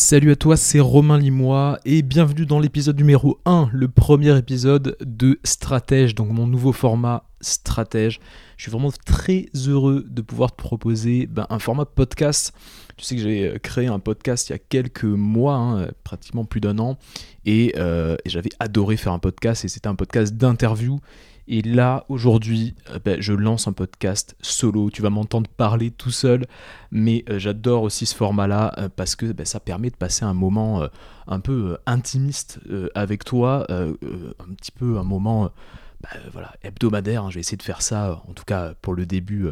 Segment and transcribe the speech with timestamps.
[0.00, 4.96] Salut à toi, c'est Romain Limois et bienvenue dans l'épisode numéro 1, le premier épisode
[5.00, 8.20] de Stratège, donc mon nouveau format Stratège.
[8.56, 12.54] Je suis vraiment très heureux de pouvoir te proposer ben, un format podcast.
[12.96, 16.44] Tu sais que j'ai euh, créé un podcast il y a quelques mois, hein, pratiquement
[16.44, 16.96] plus d'un an,
[17.48, 21.00] euh, et j'avais adoré faire un podcast et c'était un podcast d'interview
[21.50, 24.90] et là, aujourd'hui, euh, ben, je lance un podcast solo.
[24.90, 26.46] Tu vas m'entendre parler tout seul,
[26.90, 30.34] mais euh, j'adore aussi ce format-là euh, parce que ben, ça permet de passer un
[30.34, 30.86] moment
[31.26, 32.60] un peu intimiste
[32.94, 35.50] avec toi, un petit peu un moment
[36.02, 37.24] ben, voilà, hebdomadaire.
[37.24, 37.30] Hein.
[37.30, 39.48] Je vais essayer de faire ça, en tout cas pour le début,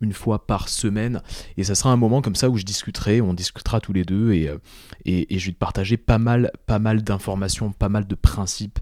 [0.00, 1.22] une fois par semaine.
[1.56, 4.32] Et ça sera un moment comme ça où je discuterai, on discutera tous les deux
[4.32, 4.50] et,
[5.04, 8.78] et, et je vais te partager pas mal, pas mal d'informations, pas mal de principes.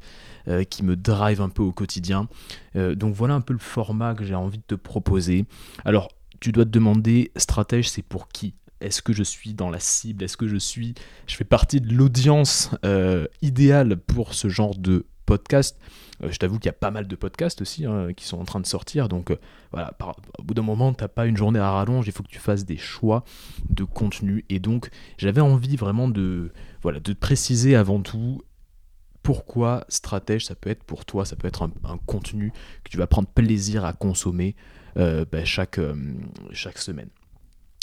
[0.46, 2.28] Euh, qui me drive un peu au quotidien.
[2.76, 5.46] Euh, donc voilà un peu le format que j'ai envie de te proposer.
[5.86, 8.54] Alors, tu dois te demander, stratège, c'est pour qui?
[8.82, 10.22] Est-ce que je suis dans la cible?
[10.22, 10.92] Est-ce que je suis,
[11.26, 15.78] je fais partie de l'audience euh, idéale pour ce genre de podcast?
[16.22, 18.60] Je t'avoue qu'il y a pas mal de podcasts aussi hein, qui sont en train
[18.60, 19.08] de sortir.
[19.08, 19.34] Donc
[19.72, 19.96] voilà,
[20.38, 22.06] au bout d'un moment, tu n'as pas une journée à rallonge.
[22.06, 23.24] Il faut que tu fasses des choix
[23.70, 24.44] de contenu.
[24.50, 26.52] Et donc, j'avais envie vraiment de,
[26.82, 28.42] voilà, de préciser avant tout
[29.24, 32.52] pourquoi stratège ça peut être pour toi, ça peut être un, contenu
[32.84, 34.54] que tu vas prendre plaisir à consommer
[34.98, 35.96] euh, bah, chaque, euh,
[36.52, 37.08] chaque semaine.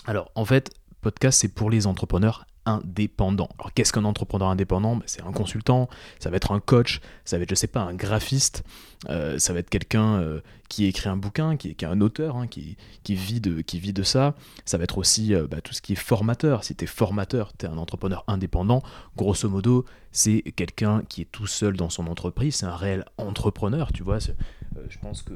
[0.05, 3.49] Alors en fait, podcast c'est pour les entrepreneurs indépendants.
[3.57, 4.95] Alors qu'est-ce qu'un entrepreneur indépendant?
[4.95, 7.81] Bah, C'est un consultant, ça va être un coach, ça va être je sais pas
[7.81, 8.63] un graphiste,
[9.09, 10.23] euh, ça va être quelqu'un
[10.69, 12.77] qui écrit un bouquin, qui, est un auteur, hein, qui,
[13.09, 14.35] vit de, ça.
[14.65, 16.63] Ça va être aussi bah, tout ce qui est formateur.
[16.63, 18.83] Si tu es formateur, tu es un entrepreneur indépendant,
[19.17, 23.91] grosso modo, c'est quelqu'un qui est tout seul dans son entreprise, c'est un réel entrepreneur,
[23.93, 24.19] tu vois.
[24.19, 25.33] je pense que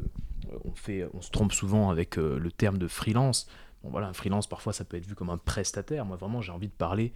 [0.63, 3.47] on, fait, on se trompe souvent avec le terme de freelance
[3.89, 6.05] voilà, un freelance, parfois, ça peut être vu comme un prestataire.
[6.05, 7.13] Moi, vraiment, j'ai envie de parler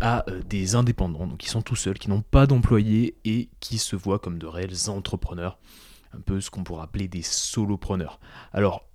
[0.00, 3.78] à euh, des indépendants, donc qui sont tout seuls, qui n'ont pas d'employés et qui
[3.78, 5.58] se voient comme de réels entrepreneurs.
[6.14, 8.20] Un peu ce qu'on pourrait appeler des solopreneurs.
[8.52, 8.86] Alors,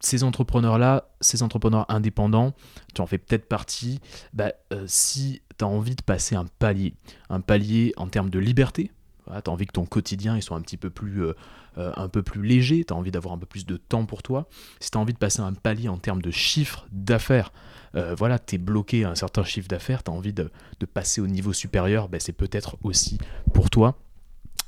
[0.00, 2.54] ces entrepreneurs-là, ces entrepreneurs indépendants,
[2.94, 4.00] tu en fais peut-être partie,
[4.32, 6.94] bah, euh, si tu as envie de passer un palier,
[7.28, 8.90] un palier en termes de liberté,
[9.26, 11.34] tu as envie que ton quotidien soit un petit peu plus, euh,
[11.76, 14.22] euh, un peu plus léger, tu as envie d'avoir un peu plus de temps pour
[14.22, 14.48] toi.
[14.80, 17.52] Si tu as envie de passer un palier en termes de chiffre d'affaires,
[17.94, 20.50] euh, voilà, tu es bloqué à un certain chiffre d'affaires, tu as envie de,
[20.94, 23.18] passer au niveau supérieur, ben, c'est peut-être aussi
[23.52, 23.98] pour toi.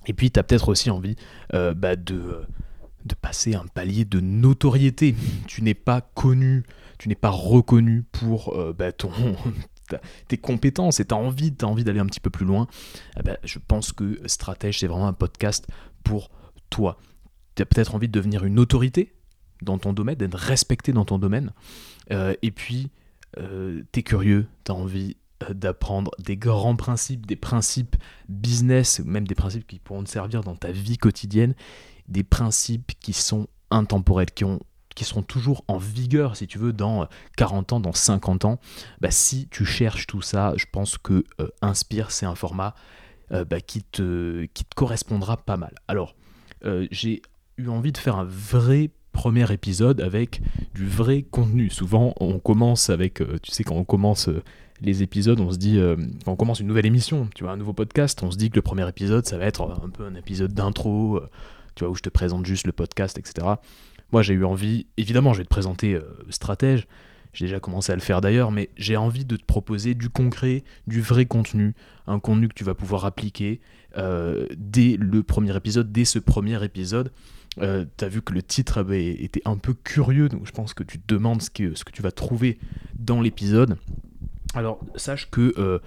[0.06, 1.16] Et puis tu as peut-être aussi envie
[1.52, 2.42] bah, de,
[3.06, 5.14] de passer un palier de notoriété.
[5.46, 6.64] Tu n'es pas connu,
[6.98, 9.10] tu n'es pas reconnu pour bah, ton,
[10.28, 12.66] tes compétences et tu as envie, as envie d'aller un petit peu plus loin,
[13.18, 15.66] eh ben, je pense que Stratège, c'est vraiment un podcast
[16.04, 16.30] pour
[16.70, 16.98] toi.
[17.54, 19.14] Tu as peut-être envie de devenir une autorité
[19.62, 21.52] dans ton domaine, d'être respecté dans ton domaine.
[22.10, 22.90] Euh, et puis,
[23.38, 27.96] euh, tu es curieux, tu as envie euh, d'apprendre des grands principes, des principes
[28.28, 31.54] business, même des principes qui pourront te servir dans ta vie quotidienne,
[32.08, 34.60] des principes qui sont intemporels, qui ont
[34.94, 38.60] qui seront toujours en vigueur, si tu veux, dans 40 ans, dans 50 ans,
[39.00, 42.74] bah, si tu cherches tout ça, je pense que euh, Inspire, c'est un format
[43.32, 45.74] euh, bah, qui, te, qui te correspondra pas mal.
[45.88, 46.14] Alors,
[46.64, 47.22] euh, j'ai
[47.58, 50.40] eu envie de faire un vrai premier épisode avec
[50.74, 51.70] du vrai contenu.
[51.70, 54.30] Souvent, on commence avec, tu sais, quand on commence
[54.80, 55.78] les épisodes, on se dit,
[56.24, 58.56] quand on commence une nouvelle émission, tu vois, un nouveau podcast, on se dit que
[58.56, 61.20] le premier épisode, ça va être un peu un épisode d'intro,
[61.74, 63.46] tu vois, où je te présente juste le podcast, etc.
[64.12, 66.86] Moi, j'ai eu envie, évidemment, je vais te présenter euh, Stratège,
[67.32, 70.64] j'ai déjà commencé à le faire d'ailleurs, mais j'ai envie de te proposer du concret,
[70.86, 71.74] du vrai contenu,
[72.06, 73.62] un contenu que tu vas pouvoir appliquer
[73.96, 77.10] euh, dès le premier épisode, dès ce premier épisode.
[77.58, 80.74] Euh, tu as vu que le titre avait été un peu curieux, donc je pense
[80.74, 82.58] que tu te demandes ce que, ce que tu vas trouver
[82.98, 83.78] dans l'épisode.
[84.54, 85.80] Alors, sache que,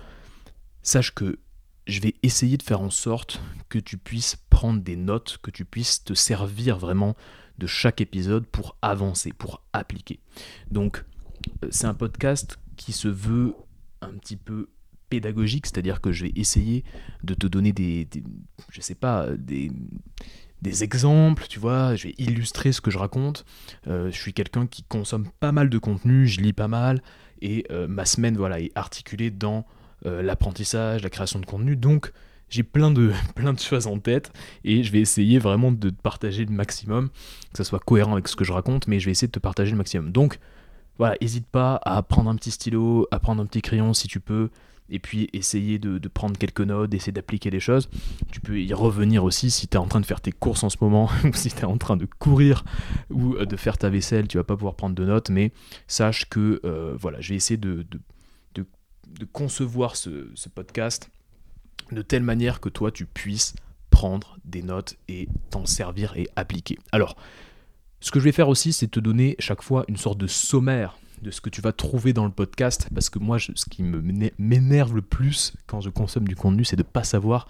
[0.81, 1.37] sache que
[1.85, 5.65] je vais essayer de faire en sorte que tu puisses prendre des notes, que tu
[5.65, 7.15] puisses te servir vraiment
[7.57, 10.19] de chaque épisode pour avancer, pour appliquer.
[10.71, 11.05] Donc
[11.63, 13.55] euh, c'est un podcast qui se veut
[14.01, 14.69] un petit peu
[15.09, 16.83] pédagogique, c'est-à-dire que je vais essayer
[17.23, 18.07] de te donner des,
[18.69, 19.71] je sais pas, des,
[20.61, 23.45] des exemples, tu vois, je vais illustrer ce que je raconte.
[23.87, 27.01] Euh, je suis quelqu'un qui consomme pas mal de contenu, je lis pas mal,
[27.41, 29.65] et euh, ma semaine voilà, est articulée dans
[30.03, 32.11] l'apprentissage, la création de contenu, donc
[32.49, 34.31] j'ai plein de, plein de choses en tête
[34.63, 38.27] et je vais essayer vraiment de te partager le maximum, que ça soit cohérent avec
[38.27, 40.11] ce que je raconte, mais je vais essayer de te partager le maximum.
[40.11, 40.39] Donc
[40.97, 44.19] voilà, n'hésite pas à prendre un petit stylo, à prendre un petit crayon si tu
[44.19, 44.49] peux,
[44.89, 47.89] et puis essayer de, prendre quelques notes, d'essayer d'appliquer des choses.
[48.31, 50.69] Tu peux y revenir aussi si tu es en train de faire tes courses en
[50.69, 52.63] ce moment, ou si tu es en train de courir
[53.09, 55.51] ou euh, de faire ta vaisselle, tu vas pas pouvoir prendre de notes, mais
[55.87, 57.85] sache que euh, voilà, je vais essayer de
[59.31, 61.09] concevoir ce, ce podcast
[61.91, 63.55] de telle manière que toi, tu puisses
[63.89, 66.77] prendre des notes et t'en servir et appliquer.
[66.91, 67.15] Alors,
[68.01, 70.97] ce que je vais faire aussi, c'est te donner chaque fois une sorte de sommaire
[71.21, 73.83] de ce que tu vas trouver dans le podcast, parce que moi, ce qui
[74.37, 77.47] m'énerve le plus quand je consomme du contenu, c'est de ne pas savoir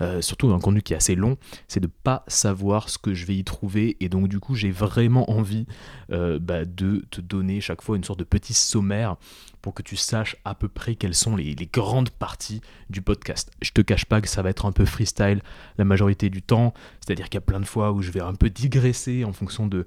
[0.00, 1.36] euh, surtout un contenu qui est assez long,
[1.68, 3.96] c'est de pas savoir ce que je vais y trouver.
[4.00, 5.66] Et donc du coup, j'ai vraiment envie
[6.10, 9.16] euh, bah, de te donner chaque fois une sorte de petit sommaire
[9.60, 13.50] pour que tu saches à peu près quelles sont les, grandes parties du podcast.
[13.60, 15.42] Je te cache pas que ça va être un peu freestyle
[15.76, 18.34] la majorité du temps, c'est-à-dire qu'il y a plein de fois où je vais un
[18.34, 19.86] peu digresser en fonction de,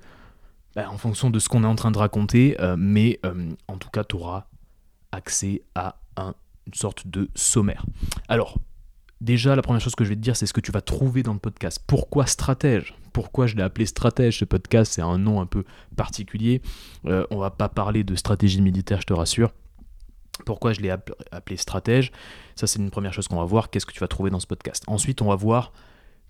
[0.75, 3.19] bah, en fonction de ce qu'on est en train de raconter, euh, mais
[3.67, 4.45] en tout cas, tu auras
[5.11, 5.95] accès à
[6.67, 7.85] une sorte de sommaire.
[8.27, 8.59] Alors,
[9.23, 11.23] Déjà, la première chose que je vais te dire, c'est ce que tu vas trouver
[11.23, 11.81] dans le podcast.
[11.87, 12.93] Pourquoi stratège?
[13.13, 14.39] Pourquoi je l'ai appelé stratège?
[14.39, 15.63] Ce podcast, c'est un nom un peu
[15.95, 16.61] particulier.
[17.05, 19.53] Euh, on va pas parler de stratégie militaire, je te rassure.
[20.45, 22.11] Pourquoi je l'ai appelé stratège?
[22.57, 23.69] Ça, c'est une première chose qu'on va voir.
[23.69, 24.83] Qu'est-ce que tu vas trouver dans ce podcast?
[24.87, 25.71] Ensuite, on va voir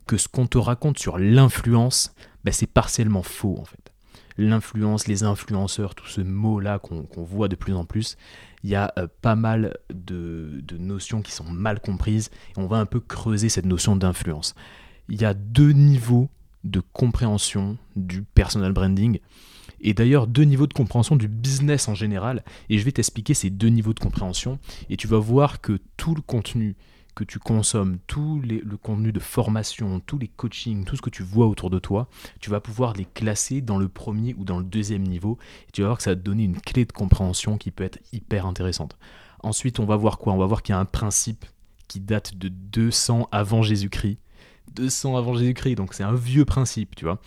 [0.06, 2.13] que ce qu'on te raconte sur l'influence,
[2.44, 3.93] ben, c'est partiellement faux en fait.
[4.38, 8.18] L'influence, les influenceurs, tout ce mot-là qu'on voit de plus en plus,
[8.63, 12.77] il y a euh, pas mal de, notions qui sont mal comprises et on va
[12.77, 14.56] un peu creuser cette notion d'influence.
[15.09, 16.30] Il y a deux niveaux
[16.63, 19.19] de compréhension du personal branding
[19.81, 23.50] et d'ailleurs deux niveaux de compréhension du business en général et je vais t'expliquer ces
[23.50, 24.59] deux niveaux de compréhension
[24.89, 26.75] et tu vas voir que tout le contenu
[27.15, 31.24] que tu consommes, tout le contenu de formation, tous les coachings, tout ce que tu
[31.24, 32.07] vois autour de toi,
[32.39, 35.38] tu vas pouvoir les classer dans le premier ou dans le deuxième niveau.
[35.68, 37.83] Et tu vas voir que ça va te donner une clé de compréhension qui peut
[37.83, 38.98] être hyper intéressante.
[39.42, 40.33] Ensuite, on va voir quoi?
[40.33, 41.45] On va voir qu'il y a un principe
[41.88, 44.18] qui date de 200 avant Jésus-Christ.
[44.71, 47.19] 200 avant Jésus-Christ, donc c'est un vieux principe, tu vois.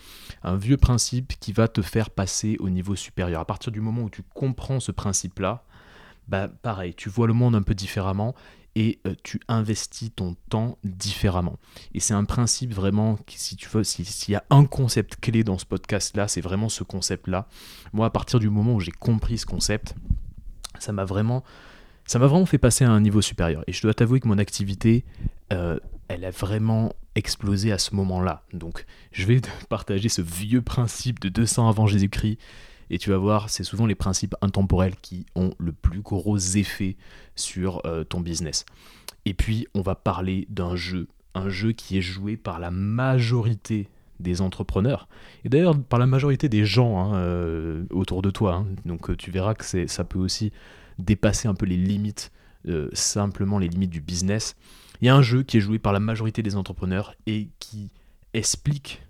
[0.43, 3.39] Un vieux principe qui va te faire passer au niveau supérieur.
[3.39, 5.63] À partir du moment où tu comprends ce principe-là,
[6.27, 8.35] bah pareil, tu vois le monde un peu différemment
[8.77, 11.57] et euh, tu investis ton temps différemment.
[11.95, 15.57] Et c'est un principe vraiment, si tu veux, s'il y a un concept clé dans
[15.57, 17.47] ce podcast-là, c'est vraiment ce concept-là.
[17.91, 19.95] Moi, à partir du moment où j'ai compris ce concept,
[20.77, 21.43] ça m'a vraiment,
[22.45, 23.63] fait passer à un niveau supérieur.
[23.65, 25.05] Et je dois t'avouer que mon activité,
[25.51, 28.43] euh, elle a vraiment explosé à ce moment-là.
[28.53, 32.37] Donc, je vais partager ce vieux principe de 200 avant Jésus-Christ
[32.89, 36.95] et tu vas voir, c'est souvent les principes intemporels qui ont le plus gros effet
[37.35, 38.65] sur euh, ton business.
[39.25, 43.89] Et puis, on va parler d'un jeu, un jeu qui est joué par la majorité
[44.19, 45.07] des entrepreneurs,
[45.45, 48.55] et d'ailleurs par la majorité des gens hein, euh, autour de toi.
[48.55, 48.67] Hein.
[48.83, 50.51] Donc euh, tu verras que ça peut aussi
[50.97, 52.31] dépasser un peu les limites,
[52.93, 54.55] simplement les limites du business.
[54.99, 57.91] Il y a un jeu qui est joué par la majorité des entrepreneurs et qui
[58.33, 59.03] explique,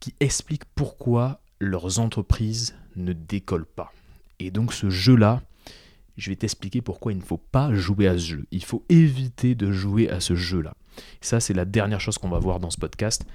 [0.00, 3.92] qui explique pourquoi leurs entreprises ne décollent pas.
[4.38, 5.42] Et donc ce jeu-là,
[6.16, 8.46] je vais t'expliquer pourquoi il ne faut pas jouer à ce jeu.
[8.50, 10.74] Il faut éviter de jouer à ce jeu-là.
[11.20, 13.26] Ça, c'est la dernière chose qu'on va voir dans ce podcast.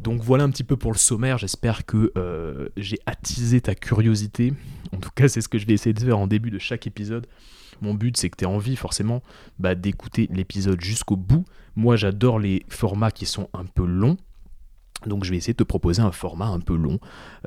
[0.00, 1.38] Donc voilà un petit peu pour le sommaire.
[1.38, 4.52] J'espère que euh, j'ai attisé ta curiosité.
[4.92, 6.86] En tout cas, c'est ce que je vais essayer de faire en début de chaque
[6.86, 7.26] épisode.
[7.82, 9.22] Mon but, c'est que tu aies envie forcément
[9.58, 11.44] bah, d'écouter l'épisode jusqu'au bout.
[11.76, 14.16] Moi, j'adore les formats qui sont un peu longs.
[15.06, 16.98] Donc je vais essayer de te proposer un format un peu long.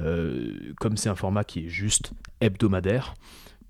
[0.02, 3.14] Euh, comme c'est un format qui est juste hebdomadaire,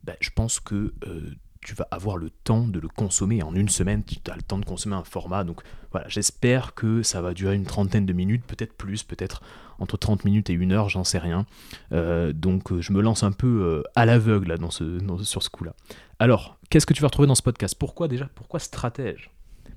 [0.03, 1.31] ben, je pense que euh,
[1.61, 3.41] tu vas avoir le temps de le consommer.
[3.43, 5.43] En une semaine, tu as le temps de consommer un format.
[5.43, 5.61] Donc
[5.91, 9.41] voilà, j'espère que ça va durer une trentaine de minutes, peut-être plus, peut-être
[9.79, 11.45] entre 30 minutes et une heure, j'en sais rien.
[11.91, 15.73] Euh, donc je me lance un peu à l'aveugle dans ce, sur ce coup-là.
[16.19, 17.75] Alors, qu'est-ce que tu vas retrouver dans ce podcast?
[17.77, 19.31] Pourquoi déjà Pourquoi stratège?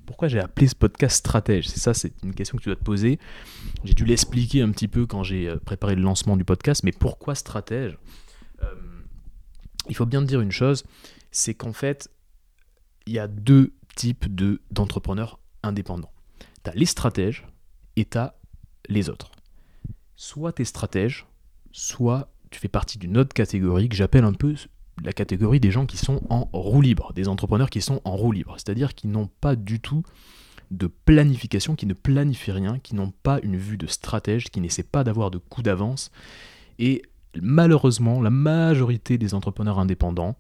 [0.07, 1.69] Pourquoi j'ai appelé ce podcast stratège?
[1.69, 3.19] C'est ça, c'est une question que tu dois te poser.
[3.85, 6.93] J'ai dû l'expliquer un petit peu quand j'ai euh, préparé le lancement du podcast, mais
[6.93, 7.99] pourquoi stratège?
[8.63, 8.75] Euh,
[9.89, 10.85] Il faut bien te dire une chose,
[11.31, 12.11] c'est qu'en fait,
[13.07, 16.13] il y a deux types de, d'entrepreneurs indépendants.
[16.65, 17.47] Tu as les stratèges
[17.97, 18.35] et tu as
[18.89, 19.33] les autres.
[20.17, 21.27] Soit tu es stratège,
[21.73, 24.55] soit tu fais partie d'une autre catégorie que j'appelle un peu
[25.03, 28.33] la catégorie des gens qui sont en roue libre, des entrepreneurs qui sont en roue
[28.33, 30.03] libre, c'est-à-dire qui n'ont pas du tout
[30.71, 34.83] de planification, qui ne planifient rien, qui n'ont pas une vue de stratège, qui n'essaient
[34.83, 36.11] pas d'avoir de coup d'avance.
[36.79, 37.03] Et
[37.41, 40.37] malheureusement, la majorité des entrepreneurs indépendants,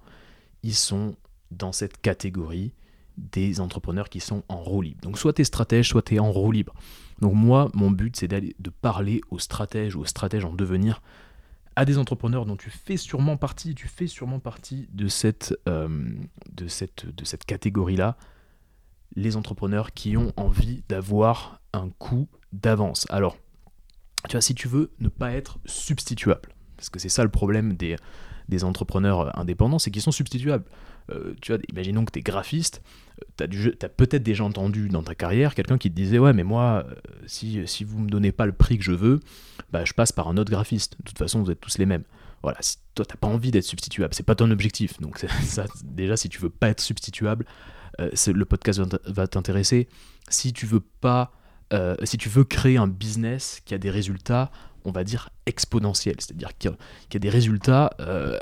[0.63, 1.17] ils sont
[1.51, 2.73] dans cette catégorie
[3.17, 5.01] des entrepreneurs qui sont en roue libre.
[5.03, 6.75] Donc soit tu es stratège, soit tu es en roue libre.
[7.21, 11.01] Donc moi, mon but, c'est d'aller de parler aux stratèges, aux stratèges en devenir,
[11.77, 15.89] à des entrepreneurs dont tu fais sûrement partie, tu fais sûrement partie de cette, euh,
[16.51, 18.17] de cette catégorie-là,
[19.15, 23.07] les entrepreneurs qui ont envie d'avoir un coup d'avance.
[23.11, 23.37] Alors,
[24.29, 27.75] tu vois, si tu veux ne pas être substituable, parce que c'est ça le problème
[27.75, 27.97] des,
[28.49, 30.65] des entrepreneurs indépendants, c'est qu'ils sont substituables.
[31.11, 32.83] Euh, tu vois, imaginons que tu es graphiste,
[33.39, 36.85] tu as, peut-être déjà entendu dans ta carrière quelqu'un qui te disait Ouais, mais moi,
[36.89, 36.95] euh,
[37.27, 39.21] si, si vous me donnez pas le prix que je veux,
[39.73, 40.97] bah, je passe par un autre graphiste.
[40.99, 42.05] De toute façon, vous êtes tous les mêmes.
[42.43, 45.01] Voilà, si toi, t'as pas envie d'être substituable, c'est pas ton objectif.
[45.01, 47.47] Donc, ça, déjà, si tu veux pas être substituable,
[48.01, 49.89] euh, le podcast va t'intéresser.
[50.29, 51.33] Si tu veux pas.
[52.05, 54.51] si tu veux créer un business qui a des résultats,
[54.87, 56.15] on va dire, exponentielle.
[56.19, 56.71] C'est-à-dire qu'il
[57.13, 57.91] y, a des résultats.
[58.01, 58.39] Euh,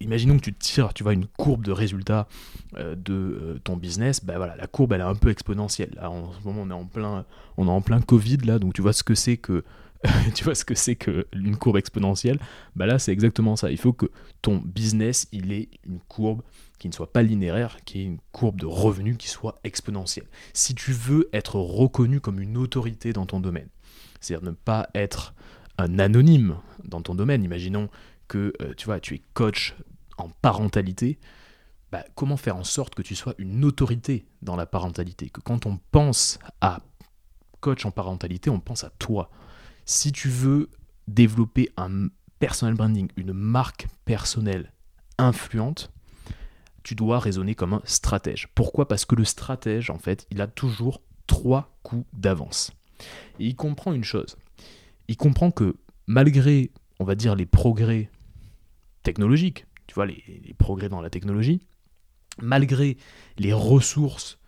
[0.00, 2.28] imaginons que tu tires, tu vois, une courbe de résultats
[2.76, 4.24] euh, de euh, ton business.
[4.24, 5.90] Ben voilà, la courbe, elle est un peu exponentielle.
[5.96, 9.14] Là, en ce moment, on est en plein, Covid, là, donc tu vois ce que
[9.14, 9.64] c'est que.
[11.58, 12.38] courbe exponentielle
[12.76, 14.06] bah là c'est exactement ça il faut que
[14.42, 16.42] ton business il ait une courbe
[16.78, 20.26] qui ne soit pas linéaire, qui ait une courbe de revenus qui soit exponentielle.
[20.52, 23.68] Si tu veux être reconnu comme une autorité dans ton domaine,
[24.20, 25.34] c'est-à-dire ne pas être
[25.78, 27.44] un anonyme dans ton domaine.
[27.44, 27.88] Imaginons
[28.28, 29.74] que euh, tu vois, tu es coach
[30.18, 31.18] en parentalité.
[31.92, 35.28] Bah, comment faire en sorte que tu sois une autorité dans la parentalité?
[35.28, 36.80] Que quand on pense à
[37.60, 39.30] coach en parentalité, on pense à toi.
[39.84, 40.70] Si tu veux
[41.06, 44.72] développer un personal branding, une marque personnelle
[45.18, 45.92] influente,
[46.82, 48.48] tu dois raisonner comme un stratège.
[48.54, 48.88] Pourquoi?
[48.88, 52.72] Parce que le stratège, en fait, il a toujours trois coups d'avance.
[53.38, 54.36] Et il comprend une chose,
[55.08, 58.10] il comprend que malgré, on va dire, les progrès
[59.02, 61.60] technologiques, tu vois, les, progrès dans la technologie,
[62.42, 62.96] malgré
[63.38, 64.38] les ressources,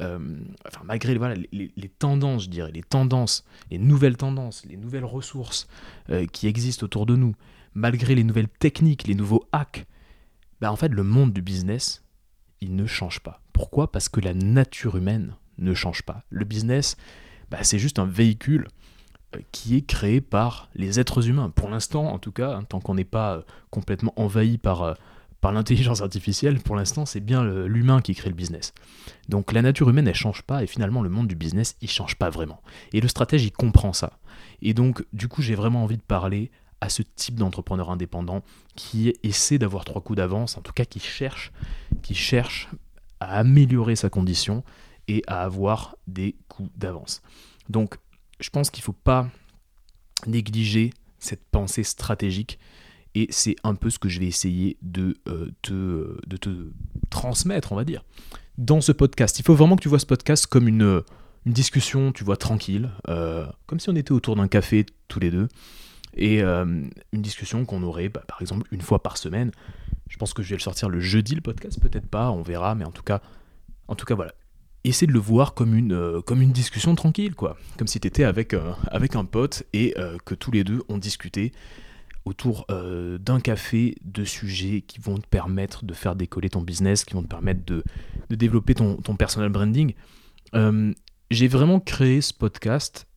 [0.00, 0.18] euh,
[0.66, 1.14] enfin, malgré
[1.52, 5.68] les, tendances, je dirais, les tendances, les nouvelles tendances, les nouvelles ressources
[6.10, 7.34] euh, qui existent autour de nous,
[7.74, 9.86] malgré les nouvelles techniques, les nouveaux hacks,
[10.60, 12.02] bah, en fait, le monde du business,
[12.60, 13.42] il ne change pas.
[13.52, 13.90] Pourquoi?
[13.90, 16.24] Parce que la nature humaine ne change pas.
[16.30, 16.96] Le business,
[17.50, 18.66] bah, c'est juste un véhicule
[19.52, 21.50] qui est créé par les êtres humains.
[21.50, 24.94] Pour l'instant, en tout cas, hein, tant qu'on n'est pas euh, complètement envahi par, euh,
[25.40, 28.74] par l'intelligence artificielle, pour l'instant, c'est bien l'humain qui crée le business.
[29.28, 32.16] Donc la nature humaine, elle change pas, et finalement, le monde du business, il change
[32.16, 32.60] pas vraiment.
[32.92, 34.18] Et le stratège, il comprend ça.
[34.62, 38.42] Et donc, du coup, j'ai vraiment envie de parler à ce type d'entrepreneur indépendant
[38.74, 41.52] qui essaie d'avoir trois coups d'avance, en tout cas qui cherche,
[42.02, 42.68] qui cherche
[43.20, 44.64] à améliorer sa condition
[45.08, 47.22] et à avoir des coups d'avance.
[47.68, 47.98] Donc
[48.40, 49.28] je pense qu'il ne faut pas
[50.26, 52.58] négliger cette pensée stratégique
[53.14, 56.50] et c'est un peu ce que je vais essayer de, euh, te, de te
[57.10, 58.04] transmettre, on va dire,
[58.58, 59.38] dans ce podcast.
[59.38, 61.02] Il faut vraiment que tu vois ce podcast comme une,
[61.44, 65.30] une discussion, tu vois, tranquille, euh, comme si on était autour d'un café tous les
[65.30, 65.48] deux,
[66.16, 66.64] et euh,
[67.12, 69.50] une discussion qu'on aurait, bah, par exemple, une fois par semaine.
[70.08, 72.74] Je pense que je vais le sortir le jeudi, le podcast, peut-être pas, on verra,
[72.74, 73.20] mais en tout cas,
[73.86, 74.34] en tout cas, voilà
[74.84, 77.56] essaie de le voir comme une, euh, comme une discussion tranquille, quoi.
[77.78, 80.82] Comme si tu étais avec, euh, avec un pote et euh, que tous les deux
[80.88, 81.52] ont discuté
[82.26, 87.14] autour d'un café de sujets qui vont te permettre de faire décoller ton business, qui
[87.14, 87.82] vont te permettre de,
[88.28, 89.94] de développer ton, ton, personal branding.
[91.30, 93.08] J'ai vraiment créé ce podcast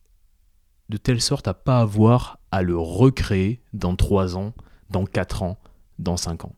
[0.87, 4.53] de telle sorte à pas avoir à le recréer dans 3 ans,
[4.89, 5.59] dans 4 ans,
[5.99, 6.55] dans 5 ans.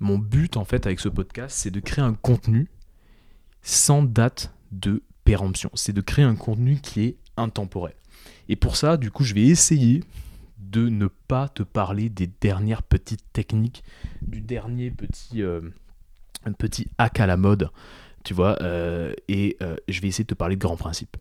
[0.00, 2.70] Mon but en fait avec ce podcast, c'est de créer un contenu
[3.62, 5.70] sans date de péremption.
[5.74, 7.94] C'est de créer un contenu qui est intemporel.
[8.48, 10.02] Et pour ça, du coup, je vais essayer
[10.58, 13.84] de ne pas te parler des dernières petites techniques,
[14.22, 15.60] du dernier petit, euh,
[16.58, 17.70] petit hack à la mode,
[18.24, 21.16] tu vois, euh, et euh, je vais essayer de te parler de grands principes.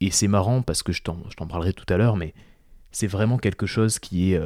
[0.00, 1.16] Et c'est marrant parce que je t'en
[1.48, 2.34] parlerai tout à l'heure, mais
[2.92, 4.40] c'est vraiment quelque chose qui est,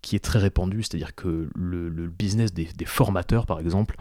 [0.00, 3.96] qui est très répandu, c'est-à-dire que le, business des, des, formateurs, par exemple,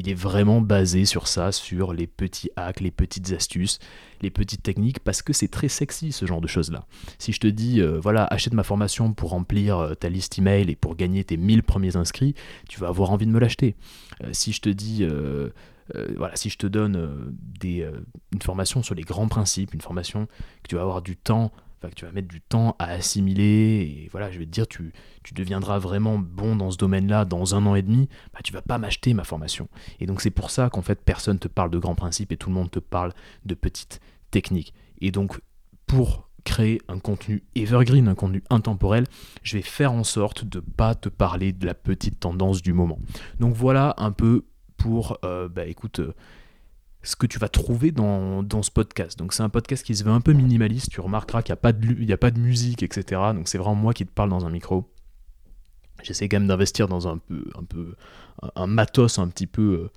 [0.00, 3.78] il est vraiment basé sur ça, sur les petits hacks, les petites astuces,
[4.22, 6.86] les petites techniques, parce que c'est très sexy ce genre de choses-là.
[7.18, 10.70] Si je te dis, euh, voilà, achète ma formation pour remplir euh, ta liste email
[10.70, 12.34] et pour gagner tes 1000 premiers inscrits,
[12.66, 13.76] tu vas avoir envie de me l'acheter.
[14.24, 15.06] Euh, si je te dis,
[16.16, 17.86] voilà, si je te donne des,
[18.32, 20.28] une formation sur les grands principes, une formation
[20.62, 21.52] que tu vas avoir du temps
[21.88, 24.92] que tu vas mettre du temps à assimiler, et voilà, je vais te dire, tu,
[25.22, 28.62] tu deviendras vraiment bon dans ce domaine-là dans un an et demi, bah, tu vas
[28.62, 29.68] pas m'acheter ma formation.
[30.00, 32.50] Et donc c'est pour ça qu'en fait, personne te parle de grands principes et tout
[32.50, 33.12] le monde te parle
[33.44, 34.74] de petites techniques.
[35.00, 35.40] Et donc,
[35.86, 39.06] pour créer un contenu evergreen, un contenu intemporel,
[39.42, 42.98] je vais faire en sorte de pas te parler de la petite tendance du moment.
[43.38, 44.44] Donc voilà un peu
[44.76, 46.14] pour, euh, bah écoute, euh,
[47.02, 49.18] ce que tu vas trouver dans, ce podcast.
[49.18, 51.62] Donc c'est un podcast qui se veut un peu minimaliste, tu remarqueras qu'il n'y a,
[51.62, 53.20] pas de, a pas de musique, etc.
[53.34, 54.90] Donc c'est vraiment moi qui te parle dans un micro.
[56.02, 57.94] J'essaie quand même d'investir dans un peu, un peu,
[58.54, 59.90] un matos un petit peu,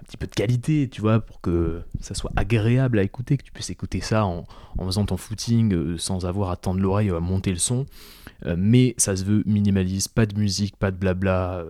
[0.00, 3.44] un petit peu de qualité, tu vois, pour que ça soit agréable à écouter, que
[3.44, 4.44] tu puisses écouter ça en,
[4.84, 7.86] faisant ton footing euh, sans avoir à tendre l'oreille à monter le son.
[8.44, 11.64] Euh, mais ça se veut minimaliste, pas de musique, pas de blabla.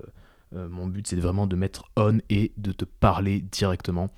[0.55, 4.11] Euh, mon but c'est vraiment de mettre on et de te parler directement.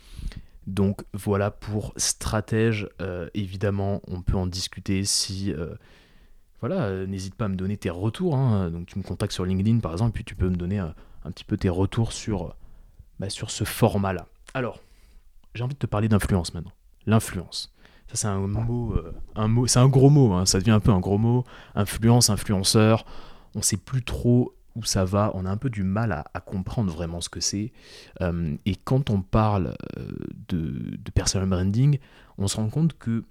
[0.69, 2.89] Donc voilà pour stratège.
[3.35, 5.53] évidemment, on peut en discuter si
[6.61, 8.37] voilà, n'hésite pas à me donner tes retours.
[8.37, 8.71] Hein.
[8.71, 10.95] Donc tu me contactes sur LinkedIn par exemple, puis tu peux me donner un,
[11.33, 12.55] petit peu tes retours sur,
[13.19, 14.27] bah, sur ce format-là.
[14.55, 14.81] Alors,
[15.55, 16.73] j'ai envie de te parler d'influence maintenant.
[17.07, 17.75] L'influence.
[18.09, 20.33] Ça, c'est un mot, euh, un mot, c'est un gros mot.
[20.33, 20.47] Hein.
[20.47, 21.45] ça devient un peu un gros mot.
[21.75, 23.05] Influence, influenceur.
[23.55, 25.33] On sait plus trop où ça va.
[25.35, 27.73] On a un peu du mal à, comprendre vraiment ce que c'est.
[28.23, 30.13] Euh, et quand on parle euh,
[30.49, 31.99] de, personal branding,
[32.39, 33.25] on se rend compte que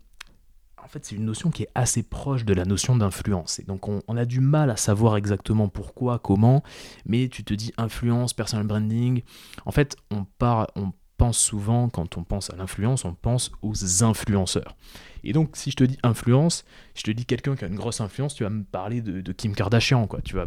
[0.84, 3.60] en fait, c'est une notion qui est assez proche de la notion d'influence.
[3.60, 6.64] Et donc, on, a du mal à savoir exactement pourquoi, comment,
[7.06, 9.22] mais tu te dis influence, personal branding.
[9.66, 14.04] En fait, on, part, on pense souvent, quand on pense à l'influence, on pense aux
[14.04, 14.76] influenceurs.
[15.24, 16.64] Et donc, si je te dis influence,
[16.96, 19.54] je te dis quelqu'un qui a une grosse influence, tu vas me parler de, Kim
[19.54, 20.22] Kardashian, quoi.
[20.22, 20.46] Tu vas,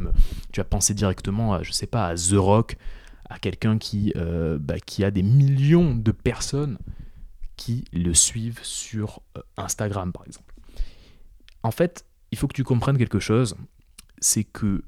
[0.53, 2.77] tu vas penser directement à, je sais pas, à The Rock,
[3.29, 6.79] à quelqu'un qui, euh, bah, qui a des millions de personnes
[7.57, 10.55] qui le suivent sur euh, Instagram, par exemple.
[11.63, 13.57] En fait, il faut que tu comprennes quelque chose,
[14.19, 14.83] c'est que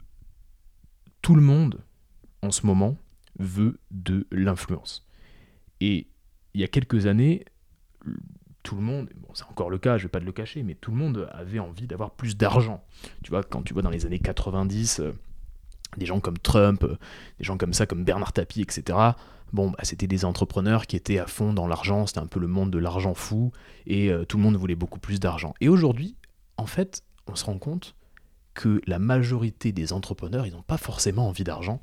[1.20, 1.80] tout le monde,
[2.40, 2.96] en ce moment,
[3.38, 5.06] veut de l'influence.
[5.82, 6.06] Et
[6.54, 7.44] il y a quelques années,
[8.62, 10.76] tout le monde, bon c'est encore le cas, je vais pas te le cacher, mais
[10.76, 12.84] tout le monde avait envie d'avoir plus d'argent.
[13.24, 15.12] Tu vois, quand tu vois dans les années 90, euh,
[15.96, 16.96] des gens comme Trump, euh,
[17.38, 18.96] des gens comme ça, comme Bernard Tapie, etc.,
[19.52, 22.46] bon, bah, c'était des entrepreneurs qui étaient à fond dans l'argent, c'était un peu le
[22.46, 23.50] monde de l'argent fou,
[23.86, 25.52] et euh, tout le monde voulait beaucoup plus d'argent.
[25.60, 26.14] Et aujourd'hui,
[26.58, 27.96] en fait, on se rend compte
[28.54, 31.82] que la majorité des entrepreneurs, ils n'ont pas forcément envie d'argent,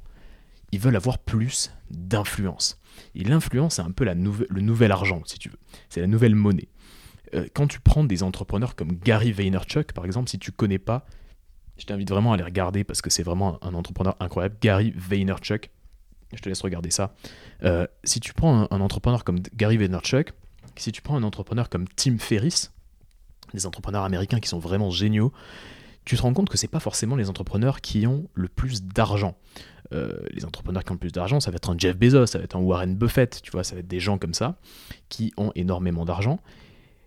[0.72, 2.80] ils veulent avoir plus d'influence.
[3.16, 5.60] Et l'influence, c'est un peu le nouvel argent, si tu veux.
[5.90, 6.70] C'est la nouvelle monnaie.
[7.36, 11.06] Euh, quand tu prends des entrepreneurs comme Gary Vaynerchuk, par exemple, si tu connais pas,
[11.78, 14.58] je t'invite vraiment à les regarder parce que c'est vraiment un entrepreneur incroyable.
[14.62, 15.70] Gary Vaynerchuk,
[16.34, 17.16] je te laisse regarder ça.
[17.64, 20.34] Euh, si tu prends un, entrepreneur comme Gary Vaynerchuk,
[20.76, 22.72] si tu prends un entrepreneur comme Tim Ferriss,
[23.54, 25.32] des entrepreneurs américains qui sont vraiment géniaux,
[26.06, 29.38] tu te rends compte que c'est pas forcément les entrepreneurs qui ont le plus d'argent.
[29.92, 32.38] Euh, les entrepreneurs qui ont le plus d'argent, ça va être un Jeff Bezos, ça
[32.38, 34.60] va être un Warren Buffett, tu vois, ça va être des gens comme ça
[35.10, 36.40] qui ont énormément d'argent.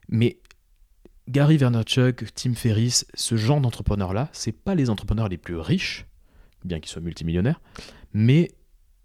[0.09, 0.39] Mais
[1.29, 6.07] Gary Vaynerchuk, Tim Ferriss, ce genre d'entrepreneurs-là, c'est pas les entrepreneurs les plus riches,
[6.65, 7.61] bien qu'ils soient multimillionnaires,
[8.13, 8.51] mais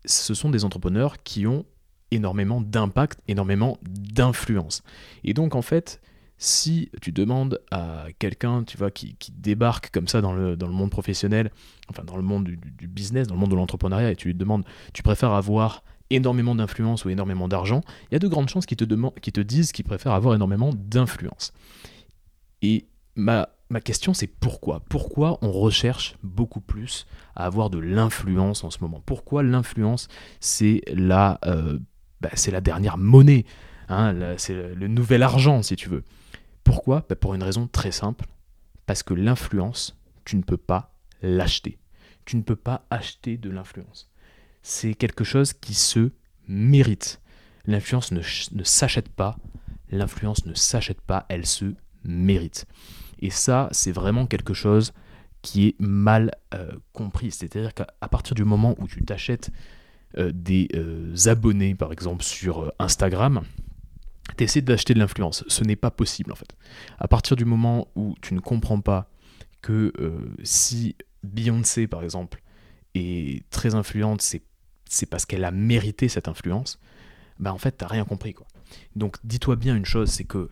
[0.06, 1.66] ce sont des entrepreneurs qui ont
[2.10, 4.82] énormément d'impact, énormément d'influence.
[5.24, 6.02] Et donc en fait,
[6.38, 10.74] si tu demandes à quelqu'un, tu vois, qui, débarque comme ça dans le, dans le
[10.74, 11.52] monde professionnel,
[11.90, 14.64] enfin dans le monde du, business, dans le monde de l'entrepreneuriat, et tu lui demandes,
[14.94, 18.78] tu préfères avoir énormément d'influence ou énormément d'argent, il y a de grandes chances qu'ils
[18.78, 21.54] te, te disent qu'ils préfèrent avoir énormément d'influence.
[22.62, 24.82] Et ma, ma question, c'est pourquoi?
[24.90, 29.02] Pourquoi on recherche beaucoup plus à avoir de l'influence en ce moment?
[29.06, 30.08] Pourquoi l'influence,
[30.40, 31.80] c'est la, euh,
[32.22, 33.46] bah, la dernière monnaie
[33.90, 36.04] hein, C'est le nouvel argent, si tu veux?
[36.68, 38.26] Pourquoi bah, Pour une raison très simple.
[38.86, 41.80] Parce que l'influence, tu ne peux pas l'acheter.
[42.26, 44.12] Tu ne peux pas acheter de l'influence.
[44.64, 46.12] C'est quelque chose qui se
[46.48, 47.22] mérite.
[47.66, 48.22] L'influence ne,
[48.64, 49.38] s'achète pas.
[49.90, 52.66] L'influence ne s'achète pas, elle se mérite.
[53.20, 54.92] Et ça, c'est vraiment quelque chose
[55.42, 57.32] qui est mal euh, compris.
[57.32, 59.52] C'est-à-dire qu'à partir du moment où tu t'achètes
[60.18, 63.44] euh, des euh, abonnés, par exemple, sur Instagram,
[64.36, 65.44] tu essaies d'acheter de l'influence.
[65.48, 66.56] Ce n'est pas possible en fait.
[67.00, 69.10] À partir du moment où tu ne comprends pas
[69.62, 72.42] que euh, si Beyoncé par exemple
[72.96, 74.44] est très influente, c'est,
[74.90, 76.80] c'est parce qu'elle a mérité cette influence,
[77.40, 78.48] bah en fait t'as rien compris quoi.
[78.96, 80.50] Donc dis-toi bien une chose, c'est que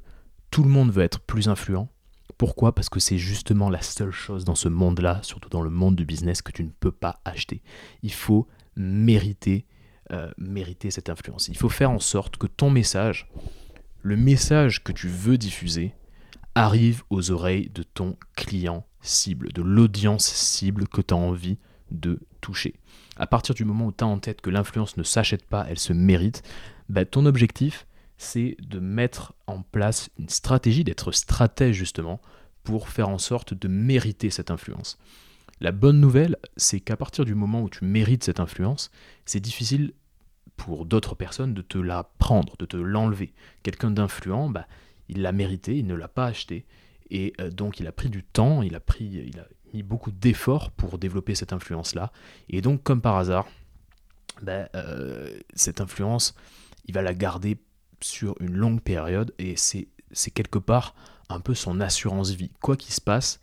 [0.52, 1.90] tout le monde veut être plus influent.
[2.38, 2.76] Pourquoi?
[2.76, 6.06] Parce que c'est justement la seule chose dans ce monde-là, surtout dans le monde du
[6.06, 7.62] business, que tu ne peux pas acheter.
[8.04, 9.66] Il faut mériter,
[10.12, 11.48] euh, mériter cette influence.
[11.48, 13.30] Il faut faire en sorte que ton message,
[14.06, 15.96] le message que tu veux diffuser
[16.54, 21.58] arrive aux oreilles de ton client cible, de l'audience cible que tu as envie
[21.90, 22.76] de toucher.
[23.18, 25.80] À partir du moment où tu as en tête que l'influence ne s'achète pas, elle
[25.80, 26.44] se mérite,
[26.88, 27.88] bah, ton objectif,
[28.20, 32.22] c'est de mettre en place une stratégie, d'être stratège justement,
[32.64, 35.00] pour faire en sorte de mériter cette influence.
[35.62, 38.92] La bonne nouvelle, c'est qu'à partir du moment où tu mérites cette influence,
[39.26, 39.94] c'est difficile
[40.58, 43.34] pour d'autres personnes de te la prendre, de te l'enlever.
[43.64, 44.68] Quelqu'un d'influent, bah,
[45.10, 46.66] il l'a mérité, il ne l'a pas acheté.
[47.10, 50.12] Et euh, donc il a pris du temps, il a, pris, il a mis beaucoup
[50.12, 52.12] d'efforts pour développer cette influence-là.
[52.50, 53.48] Et donc comme par hasard,
[54.42, 56.36] bah, euh, cette influence,
[56.86, 57.58] il va la garder
[58.02, 59.88] sur une longue période et c'est
[60.32, 60.96] quelque part
[61.30, 62.52] un peu son assurance vie.
[62.62, 63.40] Quoi qu'il se passe,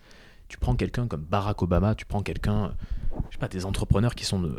[0.48, 2.74] Tu prends quelqu'un comme Barack Obama, tu prends quelqu'un,
[3.28, 4.52] je sais pas, des entrepreneurs qui, sont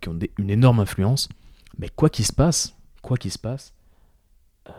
[0.00, 1.28] qui ont une énorme influence,
[1.78, 3.74] mais quoi qu'il se passe, quoi qu'il se passe,
[4.68, 4.72] euh,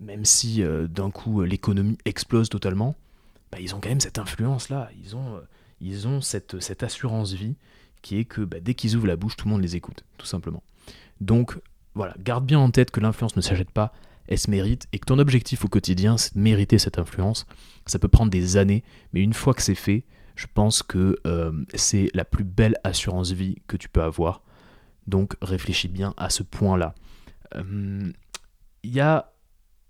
[0.00, 2.96] même si euh, d'un coup l'économie explose totalement,
[3.52, 5.40] bah, ils ont quand même cette influence-là, ils ont,
[5.80, 7.56] ils ont cette, cette assurance vie
[8.02, 10.26] qui est que bah, dès qu'ils ouvrent la bouche, tout le monde les écoute, tout
[10.26, 10.62] simplement.
[11.20, 11.58] Donc
[11.94, 13.92] voilà, garde bien en tête que l'influence ne s'achète pas,
[14.28, 17.46] elle se mérite, et que ton objectif au quotidien, c'est de mériter cette influence.
[17.86, 20.04] Ça peut prendre des années, mais une fois que c'est fait,
[20.36, 24.42] je pense que euh, c'est la plus belle assurance vie que tu peux avoir.
[25.08, 26.94] Donc réfléchis bien à ce point-là.
[27.56, 28.12] Euh,
[28.82, 29.32] il y a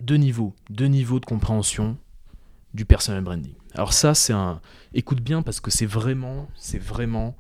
[0.01, 1.99] deux niveaux, deux niveaux de compréhension
[2.73, 3.55] du personal branding.
[3.75, 4.61] Alors ça, c'est un...
[4.95, 7.37] Écoute bien parce que c'est vraiment, c'est vraiment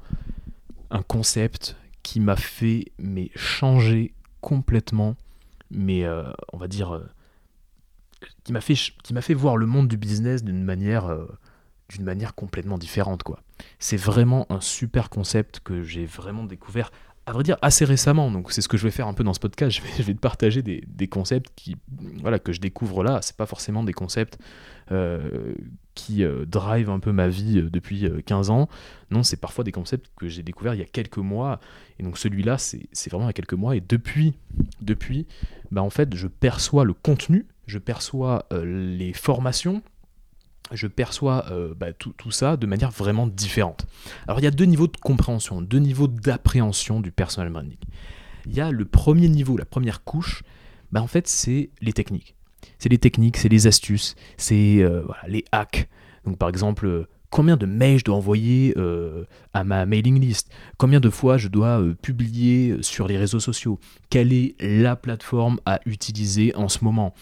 [0.90, 5.14] un concept qui m'a fait mais changer complètement,
[5.70, 7.06] mais euh, on va dire, euh,
[8.42, 11.16] qui m'a fait, voir le monde du business d'une manière,
[11.90, 13.40] d'une manière complètement différente, quoi.
[13.78, 16.90] C'est vraiment un super concept que j'ai vraiment découvert
[17.28, 18.30] à vrai dire assez récemment.
[18.30, 19.78] Donc c'est ce que je vais faire un peu dans ce podcast.
[19.98, 21.76] Je vais, te partager des, concepts qui,
[22.20, 23.20] voilà, que je découvre là.
[23.22, 24.38] C'est pas forcément des concepts
[24.90, 25.54] euh,
[25.94, 28.68] qui euh, drive un peu ma vie euh, depuis 15 ans.
[29.10, 31.60] Non, c'est parfois des concepts que j'ai découverts il y a quelques mois.
[31.98, 33.76] Et donc celui-là, c'est vraiment il y a quelques mois.
[33.76, 34.34] Et depuis,
[34.80, 35.26] depuis
[35.70, 39.82] bah, en fait, je perçois le contenu, je perçois les formations,
[40.72, 43.86] je perçois bah, tout, ça de manière vraiment différente.
[44.26, 47.78] Alors il y a deux niveaux de compréhension, deux niveaux d'appréhension du personal branding.
[48.46, 50.42] Il y a le premier niveau, la première couche,
[50.92, 52.34] bah, en fait c'est les techniques
[52.78, 55.88] c'est les techniques, c'est les astuces, c'est euh, les hacks.
[56.24, 60.50] Donc par exemple, euh, combien de mails je dois envoyer euh, à ma mailing list,
[60.76, 63.78] combien de fois je dois publier sur les réseaux sociaux,
[64.10, 67.14] quelle est la plateforme à utiliser en ce moment?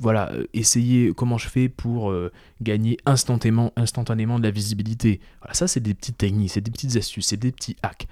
[0.00, 2.12] Voilà, essayer comment je fais pour
[2.60, 5.20] gagner instantanément, instantanément de la visibilité.
[5.40, 8.08] Voilà, ça c'est des petites techniques, c'est des petites astuces, c'est des petits hacks.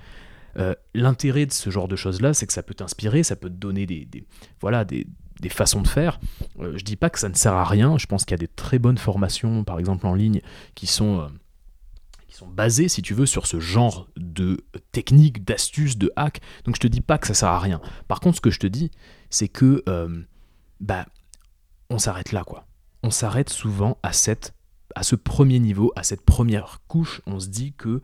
[0.95, 3.87] L'intérêt de ce genre de choses-là, c'est que ça peut t'inspirer, ça peut te donner
[3.87, 4.07] des,
[4.61, 5.07] voilà, des,
[5.43, 6.19] des façons de faire.
[6.61, 7.99] Euh, je dis pas que ça ne sert à rien.
[7.99, 10.41] Je pense qu'il y a des très bonnes formations, par exemple en ligne,
[10.75, 11.27] qui sont, euh,
[12.29, 16.41] qui sont basées, si tu veux, sur ce genre de techniques, d'astuces, de hacks.
[16.65, 17.81] Donc je te dis pas que ça sert à rien.
[18.09, 18.91] Par contre, ce que je te dis,
[19.29, 20.23] c'est que euh,
[20.81, 21.07] bah,
[21.93, 22.67] on s'arrête là, quoi.
[23.03, 24.55] On s'arrête souvent à cette
[24.95, 28.03] à ce premier niveau, à cette première couche, on se dit que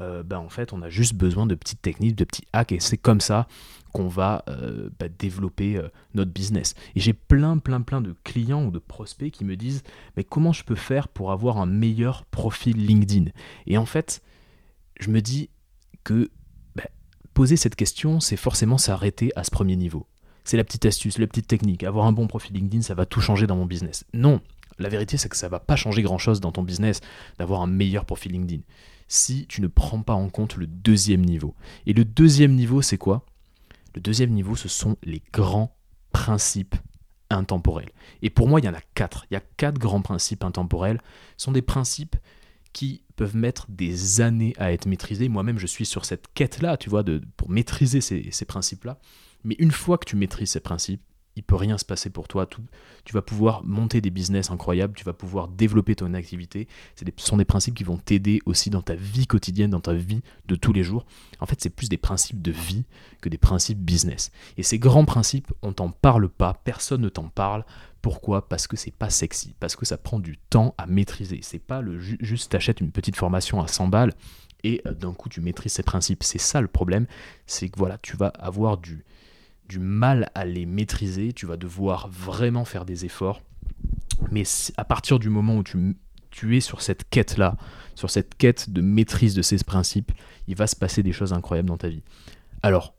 [0.00, 2.78] euh, bah, en fait, on a juste besoin de petites techniques, de petits hacks, et
[2.78, 3.48] c'est comme ça
[3.92, 6.74] qu'on va euh, bah, développer euh, notre business.
[6.94, 9.82] Et j'ai plein, plein, plein de clients ou de prospects qui me disent,
[10.16, 13.30] mais comment je peux faire pour avoir un meilleur profil LinkedIn?
[13.66, 14.22] Et en fait,
[15.00, 15.50] je me dis
[16.04, 16.30] que
[16.76, 16.84] bah,
[17.34, 20.06] poser cette question, c'est forcément s'arrêter à ce premier niveau.
[20.48, 21.84] C'est la petite astuce, la petite technique.
[21.84, 24.06] Avoir un bon profil LinkedIn, ça va tout changer dans mon business.
[24.14, 24.40] Non,
[24.78, 27.02] la vérité, c'est que ça va pas changer grand-chose dans ton business
[27.38, 28.62] d'avoir un meilleur profil LinkedIn
[29.08, 31.54] si tu ne prends pas en compte le deuxième niveau.
[31.84, 33.26] Et le deuxième niveau, c'est quoi?
[33.94, 35.76] Le deuxième niveau, ce sont les grands
[36.12, 36.76] principes
[37.28, 37.90] intemporels.
[38.22, 39.26] Et pour moi, il y en a quatre.
[39.30, 41.02] Il y a quatre grands principes intemporels.
[41.36, 42.16] Ce sont des principes
[42.72, 45.28] qui peuvent mettre des années à être maîtrisés.
[45.28, 47.04] Moi-même, je suis sur cette quête-là, tu vois,
[47.36, 48.98] pour maîtriser ces principes-là.
[49.48, 51.00] Mais une fois que tu maîtrises ces principes,
[51.36, 52.46] il peut rien se passer pour toi.
[53.04, 56.68] Tu vas pouvoir monter des business incroyables, tu vas pouvoir développer ton activité.
[56.96, 60.20] ce sont des principes qui vont t'aider aussi dans ta vie quotidienne, dans ta vie
[60.48, 61.06] de tous les jours.
[61.40, 62.84] En fait, c'est plus des principes de vie
[63.22, 64.32] que des principes business.
[64.58, 67.64] Et ces grands principes, on t'en parle pas, personne ne t'en parle.
[68.02, 68.50] Pourquoi?
[68.50, 71.40] Parce que c'est pas sexy, parce que ça prend du temps à maîtriser.
[71.42, 74.12] C'est pas le juste t'achètes une petite formation à 100 balles
[74.62, 76.22] et euh, d'un coup tu maîtrises ces principes.
[76.22, 77.06] C'est ça le problème,
[77.46, 79.04] c'est que voilà, tu vas avoir du
[79.68, 83.42] du mal à les maîtriser, tu vas devoir vraiment faire des efforts.
[84.30, 84.44] Mais
[84.76, 85.96] à partir du moment où tu,
[86.30, 87.56] tu es sur cette quête-là,
[87.94, 90.12] sur cette quête de maîtrise de ces principes,
[90.46, 92.02] il va se passer des choses incroyables dans ta vie.
[92.62, 92.94] Alors,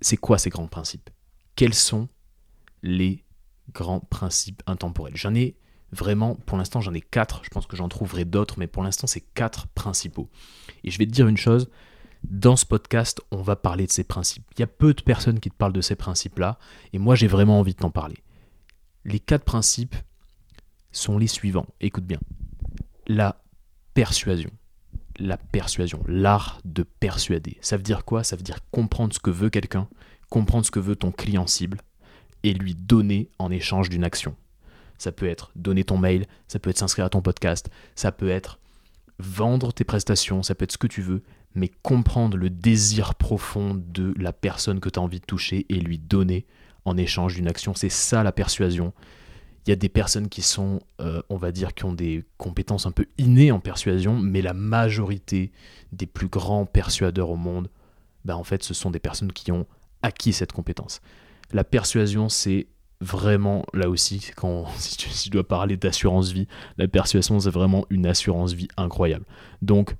[0.00, 1.10] c'est quoi ces grands principes?
[1.56, 2.08] Quels sont
[2.82, 3.24] les
[3.72, 5.16] grands principes intemporels?
[5.16, 5.56] J'en ai
[5.92, 9.06] vraiment, pour l'instant j'en ai quatre, je pense que j'en trouverai d'autres, mais pour l'instant
[9.06, 10.28] c'est quatre principaux.
[10.82, 11.70] Et je vais te dire une chose,
[12.24, 14.44] dans ce podcast, on va parler de ces principes.
[14.56, 16.58] Il y a peu de personnes qui te parlent de ces principes-là,
[16.92, 18.18] et moi j'ai vraiment envie de t'en parler.
[19.04, 19.94] Les quatre principes
[20.92, 21.66] sont les suivants.
[21.80, 22.20] Écoute bien.
[23.06, 23.42] La
[23.92, 24.50] persuasion.
[25.18, 27.58] La persuasion, l'art de persuader.
[27.60, 28.24] Ça veut dire quoi?
[28.24, 29.88] Ça veut dire comprendre ce que veut quelqu'un,
[30.28, 31.80] comprendre ce que veut ton client cible,
[32.42, 34.34] et lui donner en échange d'une action.
[34.98, 38.28] Ça peut être donner ton mail, ça peut être s'inscrire à ton podcast, ça peut
[38.28, 38.58] être
[39.18, 41.22] vendre tes prestations, ça peut être ce que tu veux,
[41.54, 45.74] mais comprendre le désir profond de la personne que tu as envie de toucher et
[45.74, 46.46] lui donner
[46.84, 47.74] en échange d'une action.
[47.74, 48.92] C'est ça la persuasion.
[49.66, 52.86] Il y a des personnes qui sont, euh, on va dire, qui ont des compétences
[52.86, 55.52] un peu innées en persuasion, mais la majorité
[55.92, 57.70] des plus grands persuadeurs au monde,
[58.24, 59.66] bah, en fait, ce sont des personnes qui ont
[60.02, 61.00] acquis cette compétence.
[61.52, 62.66] La persuasion, c'est
[63.00, 67.86] vraiment, là aussi, quand, si, tu, si dois parler d'assurance vie, la persuasion, c'est vraiment
[67.88, 69.24] une assurance vie incroyable.
[69.62, 69.96] Donc,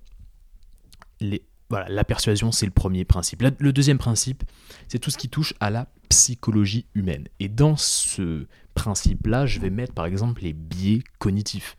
[1.70, 3.42] la persuasion, c'est le premier principe.
[3.58, 4.44] Le deuxième principe,
[4.88, 7.28] c'est tout ce qui touche à la psychologie humaine.
[7.40, 11.76] Et dans ce principe-là, je vais mettre par exemple les biais cognitifs.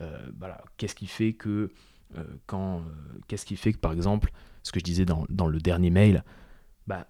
[0.00, 1.70] Euh, voilà, qu'est-ce qui fait que
[2.16, 2.78] euh, euh,
[3.28, 6.24] qu'est-ce qui fait que par exemple, ce que je disais dans, dans le dernier mail,
[6.86, 7.06] bah,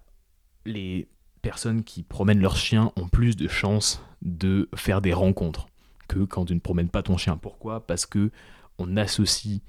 [0.65, 1.07] les
[1.41, 5.67] personnes qui promènent leur chien ont plus de chances de faire des rencontres
[6.07, 7.37] que quand tu ne promènes pas ton chien.
[7.37, 7.85] Pourquoi?
[7.85, 8.31] Parce que
[8.77, 9.61] on associe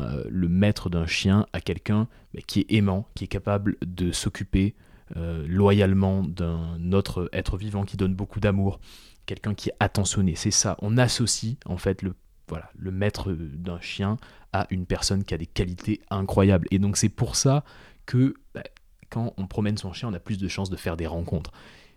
[0.00, 2.08] euh, le maître d'un chien à quelqu'un
[2.46, 4.74] qui est aimant, qui est capable de s'occuper
[5.16, 8.80] euh, loyalement d'un autre être vivant qui donne beaucoup d'amour,
[9.26, 10.34] quelqu'un qui est attentionné.
[10.34, 12.14] C'est ça, on associe en fait le,
[12.48, 14.16] voilà, le maître d'un chien
[14.52, 16.66] à une personne qui a des qualités incroyables.
[16.70, 17.64] Et donc c'est pour ça
[18.06, 18.62] que bah,
[19.10, 21.52] quand on promène son chien, on a plus de chances de faire des rencontres.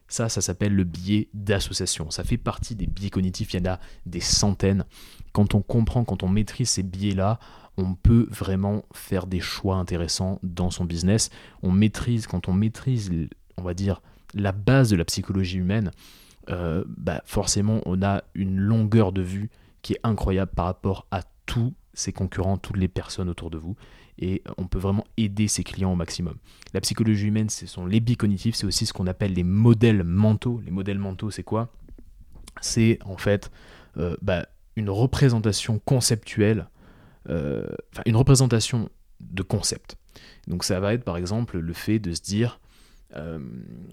[0.08, 2.12] Ça, ça s'appelle le biais d'association.
[2.12, 4.86] Ça fait partie des biais cognitifs, il y en a des centaines.
[5.34, 7.40] Quand on comprend, quand on maîtrise ces biais-là,
[7.78, 11.30] on peut vraiment faire des choix intéressants dans son business.
[11.62, 13.12] On maîtrise, quand on maîtrise,
[13.58, 14.02] on va dire,
[14.34, 15.92] la base de la psychologie humaine,
[16.50, 19.50] euh, bah forcément, on a une longueur de vue
[19.82, 23.76] qui est incroyable par rapport à tous ses concurrents, toutes les personnes autour de vous.
[24.20, 26.38] Et on peut vraiment aider ses clients au maximum.
[26.74, 30.04] La psychologie humaine, ce sont les biais cognitifs, c'est aussi ce qu'on appelle les modèles
[30.04, 30.60] mentaux.
[30.66, 31.72] Les modèles mentaux, c'est quoi?
[32.62, 33.52] C'est en fait
[33.98, 36.68] euh, bah, une représentation conceptuelle
[37.28, 39.98] une représentation de concept.
[40.48, 42.60] Donc ça va être par exemple le fait de se dire,
[43.16, 43.40] euh,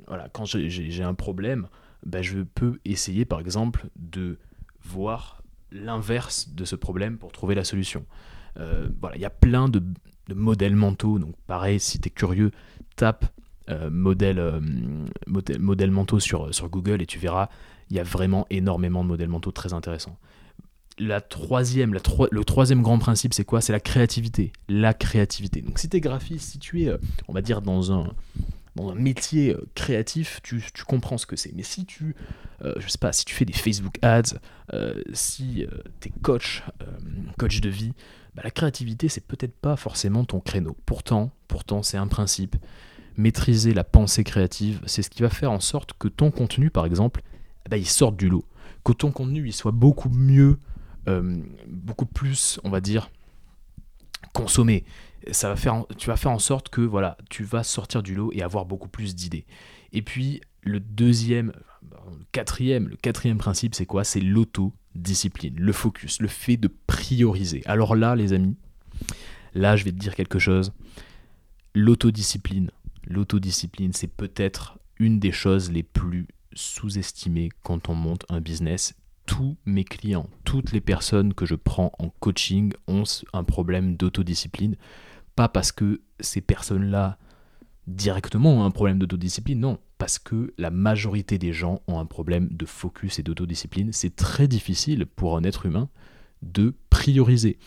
[0.06, 1.68] voilà, quand j'ai un problème,
[2.04, 4.38] ben, je peux essayer par exemple de
[4.82, 5.42] voir
[5.72, 8.04] l'inverse de ce problème pour trouver la solution.
[8.58, 9.82] Euh, voilà, il y a plein de,
[10.34, 12.50] modèles mentaux, donc pareil, si tu es curieux,
[12.96, 13.26] tape
[13.90, 14.60] modèle,
[15.26, 17.48] modèle, mentaux sur, sur Google et tu verras,
[17.88, 20.18] il y a vraiment énormément de modèles mentaux très intéressants
[20.98, 23.60] la troisième, le troisième grand principe, c'est quoi?
[23.60, 24.52] C'est la créativité.
[24.68, 25.60] La créativité.
[25.60, 28.14] Donc si tu es graphiste, si tu es, euh, on va dire, dans un,
[28.96, 31.52] métier euh, créatif, tu, comprends ce que c'est.
[31.54, 32.14] Mais si tu,
[32.62, 34.38] euh, je sais pas, si tu fais des Facebook ads,
[35.12, 35.66] si
[36.00, 36.62] tu es coach,
[37.38, 37.92] coach de vie,
[38.34, 40.76] bah, la créativité, c'est peut-être pas forcément ton créneau.
[40.86, 42.56] Pourtant, pourtant, c'est un principe.
[43.16, 46.84] Maîtriser la pensée créative, c'est ce qui va faire en sorte que ton contenu, par
[46.84, 47.22] exemple,
[47.70, 48.44] bah, il sorte du lot.
[48.84, 50.58] Que ton contenu, il soit beaucoup mieux
[51.08, 53.10] euh, beaucoup plus, on va dire,
[54.32, 54.84] consommer.
[55.30, 58.30] Ça va faire, tu vas faire en sorte que voilà, tu vas sortir du lot
[58.32, 59.46] et avoir beaucoup plus d'idées.
[59.92, 64.04] Et puis le deuxième, le quatrième, le quatrième principe, c'est quoi?
[64.04, 67.62] C'est l'autodiscipline, le focus, le fait de prioriser.
[67.66, 68.56] Alors là, les amis,
[69.54, 70.72] là, je vais te dire quelque chose.
[71.74, 72.70] L'autodiscipline,
[73.92, 78.94] c'est peut-être une des choses les plus sous-estimées quand on monte un business
[79.26, 84.76] tous mes clients, toutes les personnes que je prends en coaching ont un problème d'autodiscipline.
[85.36, 87.18] Pas parce que ces personnes-là
[87.86, 92.48] directement ont un problème d'autodiscipline, non, parce que la majorité des gens ont un problème
[92.50, 93.92] de focus et d'autodiscipline.
[93.92, 95.88] C'est très difficile pour un être humain
[96.42, 97.58] de prioriser.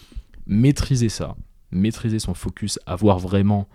[0.45, 1.35] Maîtriser ça,
[1.71, 3.67] maîtriser son focus, avoir vraiment,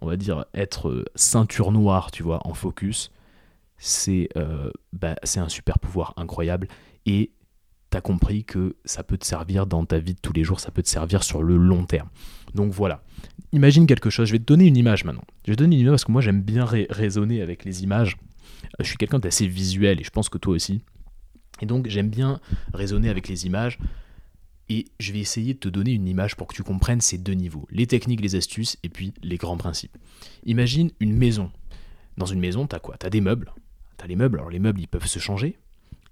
[0.00, 3.10] on va dire, être ceinture noire, tu vois, en focus,
[3.76, 6.68] c'est euh, bah, un super pouvoir incroyable
[7.06, 7.32] et
[7.90, 10.60] tu as compris que ça peut te servir dans ta vie de tous les jours,
[10.60, 12.08] ça peut te servir sur le long terme.
[12.54, 13.02] Donc voilà,
[13.52, 15.24] imagine quelque chose, je vais te donner une image maintenant.
[15.44, 18.16] Je vais te donner une image parce que moi j'aime bien raisonner avec les images.
[18.64, 20.82] Euh, je suis quelqu'un d'assez visuel et je pense que toi aussi.
[21.60, 22.40] Et donc j'aime bien
[22.72, 23.78] raisonner avec les images.
[24.68, 27.32] Et je vais essayer de te donner une image pour que tu comprennes ces deux
[27.32, 29.98] niveaux, les techniques, les astuces et puis les grands principes.
[30.44, 31.50] Imagine une maison.
[32.16, 32.96] Dans une maison, tu as quoi?
[32.96, 33.52] Tu as des meubles.
[33.98, 34.38] Tu as les meubles.
[34.38, 35.58] Alors les meubles, ils peuvent se changer,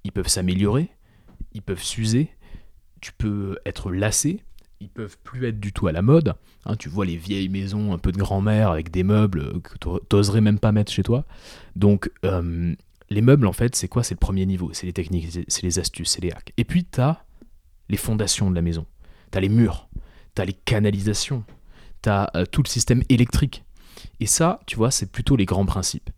[0.05, 0.89] ils peuvent s'améliorer,
[1.53, 2.31] ils peuvent s'user,
[3.01, 4.43] tu peux être lassé,
[4.81, 6.35] ils peuvent plus être du tout à la mode.
[6.65, 9.89] Hein, tu vois les vieilles maisons un peu de grand-mère avec des meubles que tu
[10.17, 11.25] n'oserais même pas mettre chez toi.
[11.77, 12.11] Donc
[13.11, 14.03] les meubles en fait c'est quoi?
[14.03, 16.53] C'est le premier niveau, c'est les techniques, c'est les astuces, c'est les hacks.
[16.57, 17.25] Et puis tu as
[17.89, 18.87] les fondations de la maison,
[19.33, 19.89] tu as les murs,
[20.35, 21.45] tu as les canalisations,
[22.03, 23.65] tu as euh, tout le système électrique.
[24.21, 26.11] Et ça, tu vois, c'est plutôt les grands principes.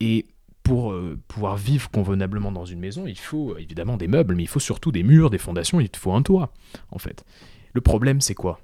[0.00, 0.26] Et
[0.66, 4.48] pour euh, pouvoir vivre convenablement dans une maison, il faut évidemment des meubles, mais il
[4.48, 6.52] faut surtout des murs, des fondations, il te faut un toit,
[6.90, 7.24] en fait.
[7.72, 8.58] Le problème, c'est quoi?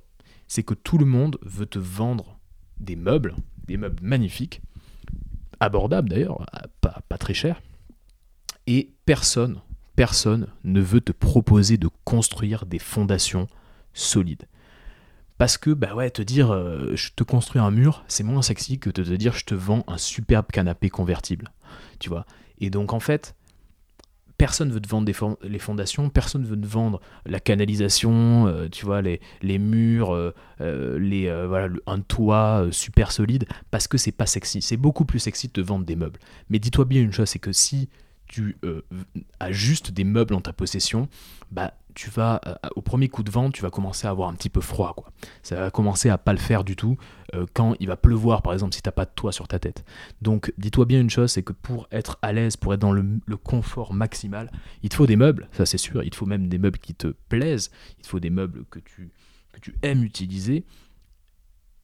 [0.49, 2.41] C'est que tout le monde veut te vendre
[2.81, 3.37] des meubles,
[3.69, 4.63] des meubles magnifiques,
[5.61, 6.45] abordables d'ailleurs,
[6.81, 7.63] pas très chers,
[8.67, 9.61] et personne,
[9.95, 13.47] personne ne veut te proposer de construire des fondations
[13.95, 14.49] solides.
[15.43, 18.79] Parce que, bah ouais, te dire euh, je te construis un mur, c'est moins sexy
[18.79, 21.51] que de te dire je te vends un superbe canapé convertible.
[21.99, 22.27] Tu vois
[22.61, 23.35] Et donc, en fait,
[24.39, 29.03] personne veut te vendre les fondations, personne veut te vendre la canalisation, euh, tu vois,
[29.03, 34.63] les, les murs, euh, les, voilà, un toit super solide, parce que c'est pas sexy.
[34.63, 36.21] C'est beaucoup plus sexy de te vendre des meubles.
[36.51, 37.89] Mais dis-toi bien une chose, c'est que si
[38.33, 38.57] tu
[39.41, 41.09] as juste des meubles en ta possession,
[41.51, 44.35] bah tu vas, euh, au premier coup de vent, tu vas commencer à avoir un
[44.35, 44.95] petit peu froid.
[44.97, 45.13] Quoi.
[45.43, 46.97] Ça va commencer à pas le faire du tout
[47.35, 49.59] euh, quand il va pleuvoir, par exemple, si tu n'as pas de toit sur ta
[49.59, 49.85] tête.
[50.23, 53.21] Donc, dis-toi bien une chose, c'est que pour être à l'aise, pour être dans le,
[53.37, 54.51] confort maximal,
[54.83, 56.03] il te faut des meubles, ça c'est sûr.
[56.03, 57.71] Il te faut même des meubles qui te plaisent.
[57.99, 59.11] Il te faut des meubles que tu,
[59.53, 60.65] que tu aimes utiliser.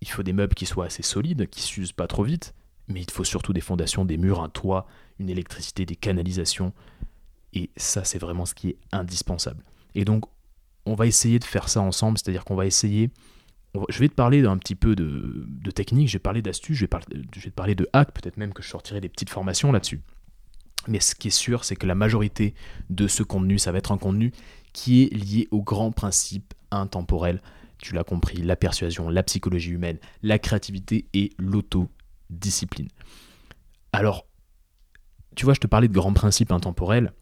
[0.00, 2.54] Il faut des meubles qui soient assez solides, qui s'usent pas trop vite.
[2.88, 4.86] Mais il faut surtout des fondations, des murs, un toit,
[5.18, 6.72] une électricité, des canalisations.
[7.52, 9.62] Et ça, c'est vraiment ce qui est indispensable.
[9.94, 10.24] Et donc,
[10.86, 13.10] on va essayer de faire ça ensemble, c'est-à-dire qu'on va essayer.
[13.88, 16.88] je vais te parler d'un petit peu de, technique, je vais parler d'astuces, je, vais
[16.88, 20.00] te parler de hacks, peut-être même que je sortirai des petites formations là-dessus.
[20.86, 22.54] Mais ce qui est sûr, c'est que la majorité
[22.88, 24.32] de ce contenu, ça va être un contenu
[24.72, 27.42] qui est lié aux grands principes intemporels.
[27.78, 31.32] Tu l'as compris, la persuasion, la psychologie humaine, la créativité et
[32.30, 32.88] l'autodiscipline.
[33.92, 34.26] Alors,
[35.36, 37.12] tu vois, je te parlais de grands principes intemporels.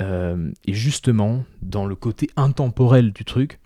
[0.00, 3.60] Euh, et justement, dans le côté intemporel du truc,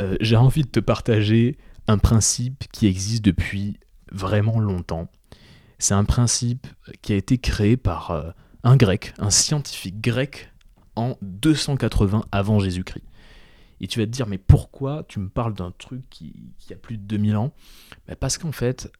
[0.00, 1.56] euh, j'ai envie de te partager
[1.88, 3.78] un principe qui existe depuis
[4.12, 5.08] vraiment longtemps.
[5.78, 6.66] C'est un principe
[7.02, 8.30] qui a été créé par euh,
[8.64, 10.50] un grec, un scientifique grec
[10.94, 13.04] en 280 avant Jésus-Christ.
[13.80, 16.34] Et tu vas te dire, mais pourquoi tu me parles d'un truc qui,
[16.70, 17.52] a plus de 2000 ans?
[18.08, 18.90] Ben, Parce qu'en fait,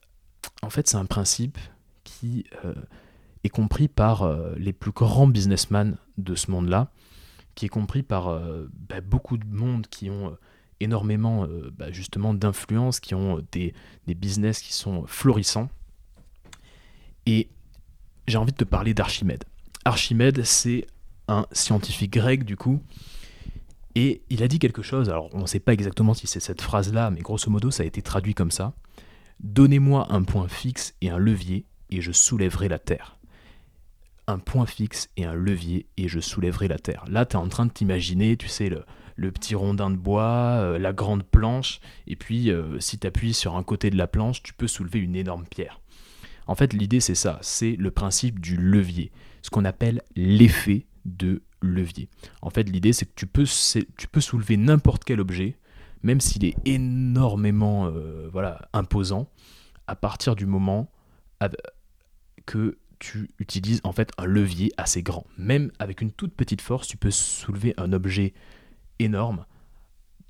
[0.62, 1.58] en fait c'est un principe
[2.04, 2.44] qui
[3.46, 6.90] est compris par euh, les plus grands businessmen de ce monde-là,
[7.54, 10.38] qui est compris par euh, bah, beaucoup de monde qui ont euh,
[10.80, 13.72] énormément bah, justement d'influence, qui ont des,
[14.06, 15.70] des, business qui sont florissants.
[17.24, 17.48] Et
[18.28, 19.44] j'ai envie de te parler d'Archimède.
[19.86, 20.86] Archimède, c'est
[21.28, 22.82] un scientifique grec du coup,
[23.94, 26.60] et il a dit quelque chose, alors on ne sait pas exactement si c'est cette
[26.60, 28.74] phrase-là, mais grosso modo ça a été traduit comme ça.
[29.40, 33.16] Donnez-moi un point fixe et un levier, et je soulèverai la Terre
[34.26, 37.04] un point fixe et un levier et je soulèverai la terre.
[37.08, 40.78] Là, tu es en train de t'imaginer, tu sais, le, petit rondin de bois, euh,
[40.78, 44.42] la grande planche, et puis euh, si tu appuies sur un côté de la planche,
[44.42, 45.80] tu peux soulever une énorme pierre.
[46.46, 49.10] En fait, l'idée, c'est ça, c'est le principe du levier,
[49.42, 52.08] ce qu'on appelle l'effet de levier.
[52.42, 53.46] En fait, l'idée, c'est que tu peux,
[53.96, 55.56] tu peux soulever n'importe quel objet,
[56.02, 59.28] même s'il est énormément euh, voilà, imposant,
[59.86, 60.90] à partir du moment
[62.46, 65.26] que tu utilises en fait un levier assez grand.
[65.36, 68.32] Même avec une toute petite force, tu peux soulever un objet
[68.98, 69.44] énorme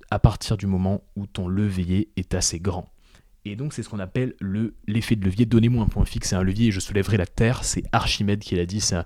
[0.09, 2.89] à partir du moment où ton levier est assez grand.
[3.45, 5.45] Et donc c'est ce qu'on appelle le, l'effet de levier.
[5.45, 7.63] Donnez-moi un point fixe et un levier et je soulèverai la Terre.
[7.63, 8.81] C'est Archimède qui l'a dit.
[8.81, 8.97] C'est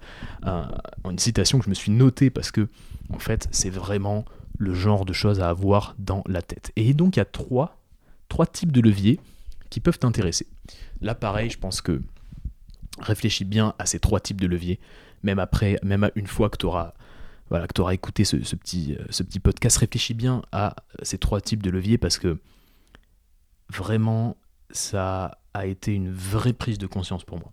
[0.43, 2.67] une citation que je me suis notée parce que
[3.13, 4.25] en fait c'est vraiment
[4.61, 6.71] le genre de choses à avoir dans la tête.
[6.75, 7.75] Et donc il y a trois,
[8.53, 9.19] types de leviers
[9.71, 10.47] qui peuvent t'intéresser.
[11.01, 12.01] Là pareil, je pense que
[12.99, 14.79] réfléchis bien à ces trois types de leviers,
[15.23, 16.93] même après, même une fois que tu auras,
[17.49, 21.41] voilà, que auras écouté ce, petit, euh, ce petit podcast, réfléchis bien à ces trois
[21.41, 22.37] types de leviers parce que
[23.69, 24.37] vraiment,
[24.69, 27.51] ça a été une vraie prise de conscience pour moi.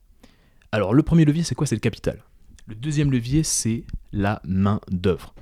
[0.73, 1.67] Alors, le premier levier, c'est quoi?
[1.67, 2.23] C'est le capital.
[2.67, 5.35] Le deuxième levier, c'est la main d'œuvre.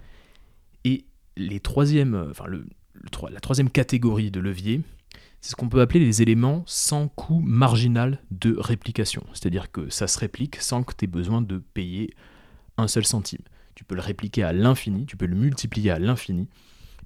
[0.85, 1.05] Et
[1.39, 2.33] euh,
[3.31, 4.83] la troisième catégorie de levier,
[5.41, 9.25] c'est ce qu'on peut appeler les éléments sans coût marginal de réplication.
[9.33, 12.11] C'est-à-dire que ça se réplique sans que tu aies besoin de payer
[12.79, 13.43] un seul centime.
[13.75, 16.49] Tu peux le répliquer à l'infini, tu peux le multiplier à l'infini,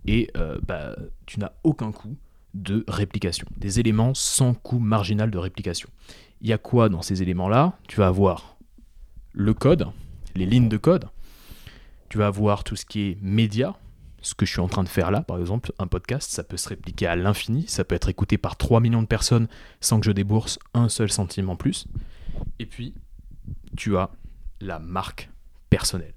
[0.07, 2.17] et euh, bah, tu n'as aucun coût
[2.55, 3.47] de réplication.
[3.57, 5.89] Des éléments sans coût marginal de réplication.
[6.41, 7.79] Il y a quoi dans ces éléments-là?
[7.89, 8.57] Tu vas avoir
[9.33, 9.87] le code,
[10.35, 11.09] les lignes de code,
[12.09, 13.77] tu vas avoir tout ce qui est média,
[14.23, 16.57] ce que je suis en train de faire là, par exemple, un podcast, ça peut
[16.57, 19.49] se répliquer à l'infini, ça peut être écouté par 3 millions de personnes
[19.81, 21.87] sans que je débourse un seul centime en plus.
[22.59, 22.95] Et puis,
[23.77, 24.11] tu as
[24.61, 25.31] la marque
[25.71, 26.15] personnelle.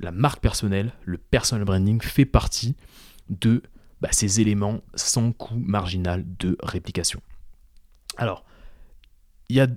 [0.00, 2.76] La marque personnelle, le personal branding fait partie
[3.28, 3.62] de
[4.00, 7.20] bah, ces éléments sans coût marginal de réplication.
[8.16, 8.44] Alors,
[9.48, 9.68] il y a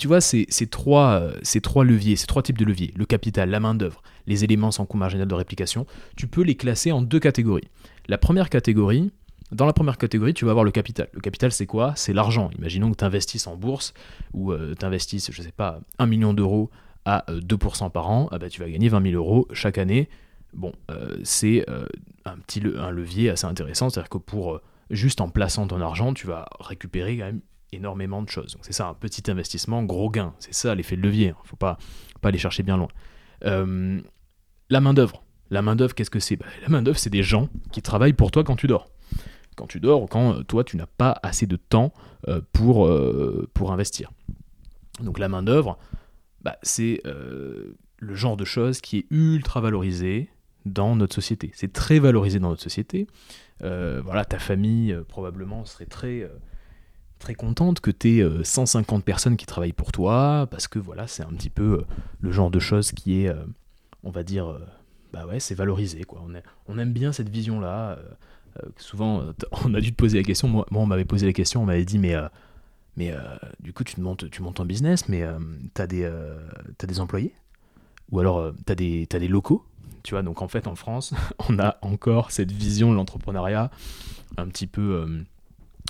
[0.00, 3.50] tu vois, ces, trois, euh, ces trois leviers, ces trois types de leviers, le capital,
[3.50, 7.20] la main-d'œuvre, les éléments sans coût marginal de réplication, tu peux les classer en deux
[7.20, 7.68] catégories.
[8.08, 9.12] La première catégorie,
[9.52, 11.08] dans la première catégorie, tu vas avoir le capital.
[11.12, 11.92] Le capital, c'est quoi?
[11.96, 12.50] C'est l'argent.
[12.58, 13.92] Imaginons que tu investisses en bourse
[14.32, 16.70] ou euh, tu investisses, je ne sais pas, un million d'euros
[17.04, 20.08] à 2% par an, ah bah, tu vas gagner 20 000 euros chaque année.
[20.52, 20.72] Bon,
[21.22, 21.64] c'est
[22.24, 24.60] un petit levier assez intéressant, c'est-à-dire que pour
[24.90, 27.40] juste en plaçant ton argent, tu vas récupérer quand même
[27.72, 28.58] énormément de choses.
[28.62, 30.34] C'est ça, un petit investissement, gros gain.
[30.38, 31.26] C'est ça l'effet de levier.
[31.26, 31.36] Il hein.
[31.42, 31.78] ne faut pas,
[32.20, 32.88] pas aller chercher bien loin.
[33.44, 34.00] Euh,
[34.70, 35.22] la main-d'œuvre.
[35.50, 36.36] La main-d'œuvre, qu'est-ce que c'est?
[36.36, 38.88] Bah, La main-d'œuvre, c'est des gens qui travaillent pour toi quand tu dors.
[39.56, 41.92] Quand tu dors ou quand euh, toi, tu n'as pas assez de temps
[42.28, 42.90] euh, pour,
[43.52, 44.10] pour investir.
[45.02, 45.78] Donc la main-d'œuvre,
[46.42, 50.30] bah, c'est le genre de choses qui est ultra valorisé
[50.64, 51.50] dans notre société.
[51.54, 53.06] C'est très valorisé dans notre société.
[53.60, 56.30] voilà, ta famille probablement serait très
[57.20, 61.22] très contente que tu aies 150 personnes qui travaillent pour toi, parce que voilà, c'est
[61.22, 61.86] un petit peu euh,
[62.18, 63.44] le genre de choses qui est, euh,
[64.04, 64.60] on va dire, euh,
[65.12, 66.04] bah ouais, c'est valorisé.
[66.04, 66.22] Quoi.
[66.26, 66.32] On,
[66.72, 67.98] on aime bien cette vision-là.
[68.76, 69.24] souvent,
[69.64, 71.84] on a dû te poser la question, moi, on m'avait posé la question, on m'avait
[71.84, 72.14] dit, mais,
[72.96, 73.14] mais
[73.60, 75.24] du coup, tu, te montes, tu montes un business, mais
[75.74, 77.32] tu as, as, des employés?
[78.10, 79.64] Ou alors, tu as, as des locaux?
[80.02, 81.12] Tu vois, donc en fait, en France,
[81.48, 83.70] on a encore cette vision de l'entrepreneuriat
[84.36, 85.06] un petit peu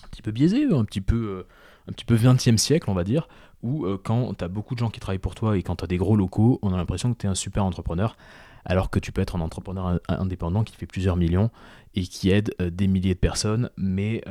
[0.05, 1.47] un petit peu biaisé, un petit peu, euh,
[1.89, 3.29] un petit peu 20e siècle, on va dire,
[3.63, 5.85] où euh, quand tu as beaucoup de gens qui travaillent pour toi et quand tu
[5.85, 8.17] as des gros locaux, on a l'impression que tu es un super entrepreneur,
[8.65, 11.51] alors que tu peux être un entrepreneur indépendant qui fait plusieurs millions
[11.95, 13.71] et qui aide euh, des milliers de personnes.
[13.77, 14.23] Mais,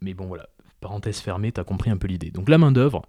[0.00, 0.48] mais bon, voilà,
[0.80, 2.30] parenthèse fermée, tu as compris un peu l'idée.
[2.30, 3.02] Donc la main-d'œuvre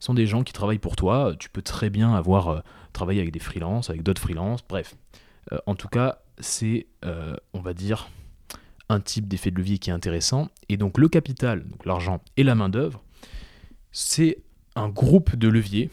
[0.00, 1.34] sont des gens qui travaillent pour toi.
[1.38, 2.62] Tu peux très bien avoir
[2.92, 4.94] travaillé avec des freelances, avec d'autres freelances, bref.
[5.66, 6.86] en tout cas, c'est,
[7.52, 8.08] on va dire,
[8.88, 10.48] un type d'effet de levier qui est intéressant.
[10.68, 13.02] Et donc le capital, donc l'argent et la main-d'œuvre,
[13.92, 14.38] c'est
[14.76, 15.90] un groupe de leviers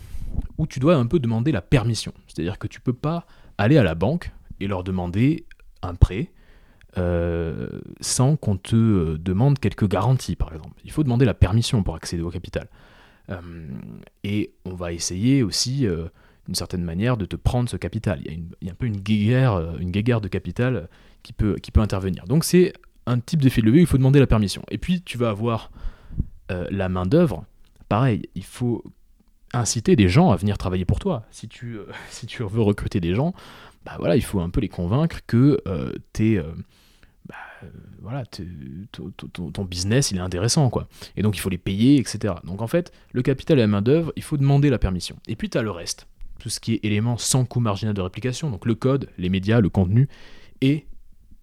[0.57, 2.13] où tu dois un peu demander la permission.
[2.27, 3.25] C'est-à-dire que tu peux pas
[3.57, 5.45] aller à la banque et leur demander
[5.81, 6.31] un prêt
[6.97, 7.69] euh,
[8.01, 10.81] sans qu'on te euh, demande quelques garanties, par exemple.
[10.83, 12.67] Il faut demander la permission pour accéder au capital.
[13.29, 13.39] Euh,
[14.25, 15.87] et on va essayer aussi,
[16.45, 18.19] d'une certaine manière, de te prendre ce capital.
[18.25, 20.89] Il y a, un peu une guéguerre, une guéguerre de capital
[21.23, 22.25] qui peut, qui peut intervenir.
[22.25, 22.73] Donc c'est
[23.05, 24.63] un type d'effet de levier où il faut demander la permission.
[24.69, 25.71] Et puis tu vas avoir
[26.49, 27.45] la main d'œuvre.
[27.91, 28.85] Pareil, il faut
[29.51, 31.25] inciter des gens à venir travailler pour toi.
[31.29, 31.87] Si tu, euh,
[32.39, 33.33] veux recruter des gens,
[33.83, 35.91] bah voilà, il faut un peu les convaincre que euh,
[37.27, 37.35] bah,
[38.01, 38.23] voilà,
[38.93, 40.87] ton, business il est intéressant quoi.
[41.17, 42.35] Et donc il faut les payer, etc.
[42.45, 45.17] Donc en fait, le capital et la main d'œuvre, il faut demander la permission.
[45.27, 46.07] Et puis tu as le reste,
[46.39, 49.59] tout ce qui est éléments sans coût marginal de réplication, donc le code, les médias,
[49.59, 50.07] le contenu
[50.61, 50.87] et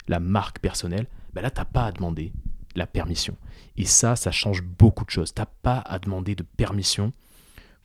[0.08, 2.32] la marque personnelle, ben là, tu n'as pas à demander
[2.74, 3.36] la permission.
[3.78, 5.32] Et ça, ça change beaucoup de choses.
[5.32, 7.12] Tu n'as pas à demander de permission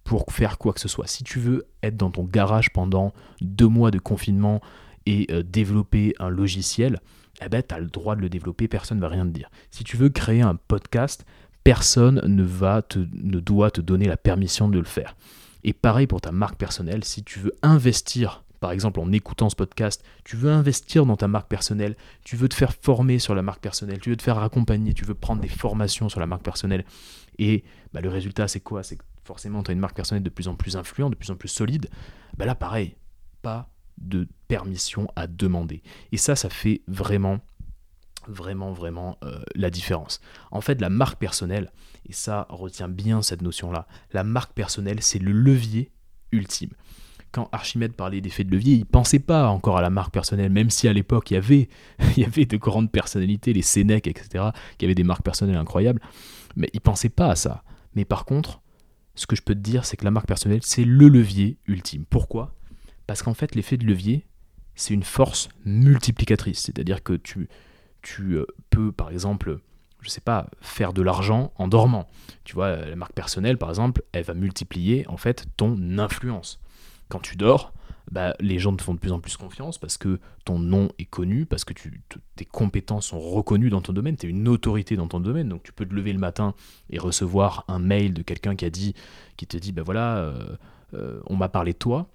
[0.04, 1.08] pour faire quoi que ce soit.
[1.08, 4.60] Si tu veux être dans ton garage pendant deux mois de confinement
[5.06, 7.00] et euh, développer un logiciel,
[7.46, 9.50] eh ben, tu as le droit de le développer, personne ne va rien te dire.
[9.70, 11.26] Si tu veux créer un podcast,
[11.64, 15.16] personne ne, va te, ne doit te donner la permission de le faire.
[15.64, 19.58] Et pareil pour ta marque personnelle, si tu veux investir par exemple en écoutant ce
[19.58, 23.42] podcast, tu veux investir dans ta marque personnelle, tu veux te faire former sur la
[23.42, 26.44] marque personnelle, tu veux te faire accompagner, tu veux prendre des formations sur la marque
[26.44, 26.86] personnelle.
[27.40, 28.82] Et bah, le résultat, c'est quoi?
[28.82, 31.30] C'est que forcément, tu as une marque personnelle de plus en plus influente, de plus
[31.30, 31.90] en plus solide.
[32.38, 32.96] Bah, là, pareil,
[33.42, 35.84] pas de permission à demander.
[36.14, 37.42] Et ça, ça fait vraiment
[38.30, 40.22] vraiment vraiment euh, la différence.
[40.52, 41.70] En fait, la marque personnelle,
[42.08, 45.92] et ça retient bien cette notion-là, la marque personnelle, c'est le levier
[46.32, 46.72] ultime
[47.34, 50.70] quand Archimède parlait d'effet de levier, il pensait pas encore à la marque personnelle, même
[50.70, 51.68] si à l'époque il y avait,
[52.16, 56.00] il y avait de grandes personnalités, les Sénèques, etc., qui avaient des marques personnelles incroyables,
[56.56, 57.64] mais il pensait pas à ça.
[57.96, 58.62] Mais par contre,
[59.16, 62.06] ce que je peux te dire, c'est que la marque personnelle, c'est le levier ultime.
[62.08, 62.56] Pourquoi?
[63.08, 64.26] Parce qu'en fait, l'effet de levier,
[64.76, 66.60] c'est une force multiplicatrice.
[66.60, 67.50] C'est-à-dire que tu,
[68.02, 69.60] tu euh, peux, par exemple,
[70.02, 72.08] je sais pas, faire de l'argent en dormant.
[72.44, 76.60] Tu vois, la marque personnelle, par exemple, elle va multiplier en fait ton influence
[77.14, 77.72] quand tu dors,
[78.12, 81.06] bah, les gens te font de plus en plus confiance parce que ton nom est
[81.06, 81.74] connu, parce que
[82.36, 85.62] tes compétences sont reconnues dans ton domaine, tu es une autorité dans ton domaine, donc
[85.62, 86.56] tu peux te lever le matin
[86.90, 88.96] et recevoir un mail de quelqu'un qui a dit,
[89.38, 90.58] qui te dit, ben voilà, euh,
[90.96, 92.10] euh, on m'a parlé de toi.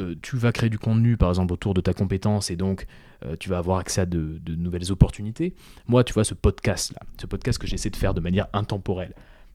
[0.00, 2.86] Euh, tu vas créer du contenu, par exemple, autour de ta compétence, et donc
[3.40, 5.54] tu vas avoir accès à de, nouvelles opportunités.
[5.88, 9.14] Moi, tu vois, ce podcast-là, ce podcast que j'essaie de faire de manière intemporelle,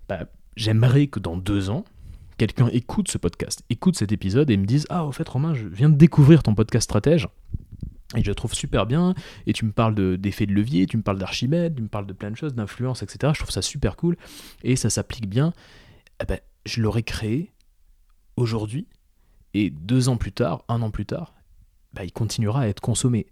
[0.10, 1.86] bah, j'aimerais que dans deux ans,
[2.42, 5.68] quelqu'un écoute ce podcast, écoute cet épisode et me dise Ah, au fait, Romain, je
[5.68, 7.28] viens de découvrir ton podcast stratège.
[8.16, 9.14] Et je le trouve super bien,
[9.46, 12.14] et tu me parles d'effet de, levier, tu me parles d'Archimède, tu me parles de
[12.14, 13.32] plein de choses, d'influence, etc.
[13.36, 14.18] Je trouve ça super cool,
[14.64, 15.54] et ça s'applique bien.
[16.20, 17.52] Eh ben, je l'aurais créé
[18.38, 18.88] aujourd'hui,
[19.54, 21.36] et deux ans plus tard, un an plus tard,
[21.94, 23.28] bah, il continuera à être consommé.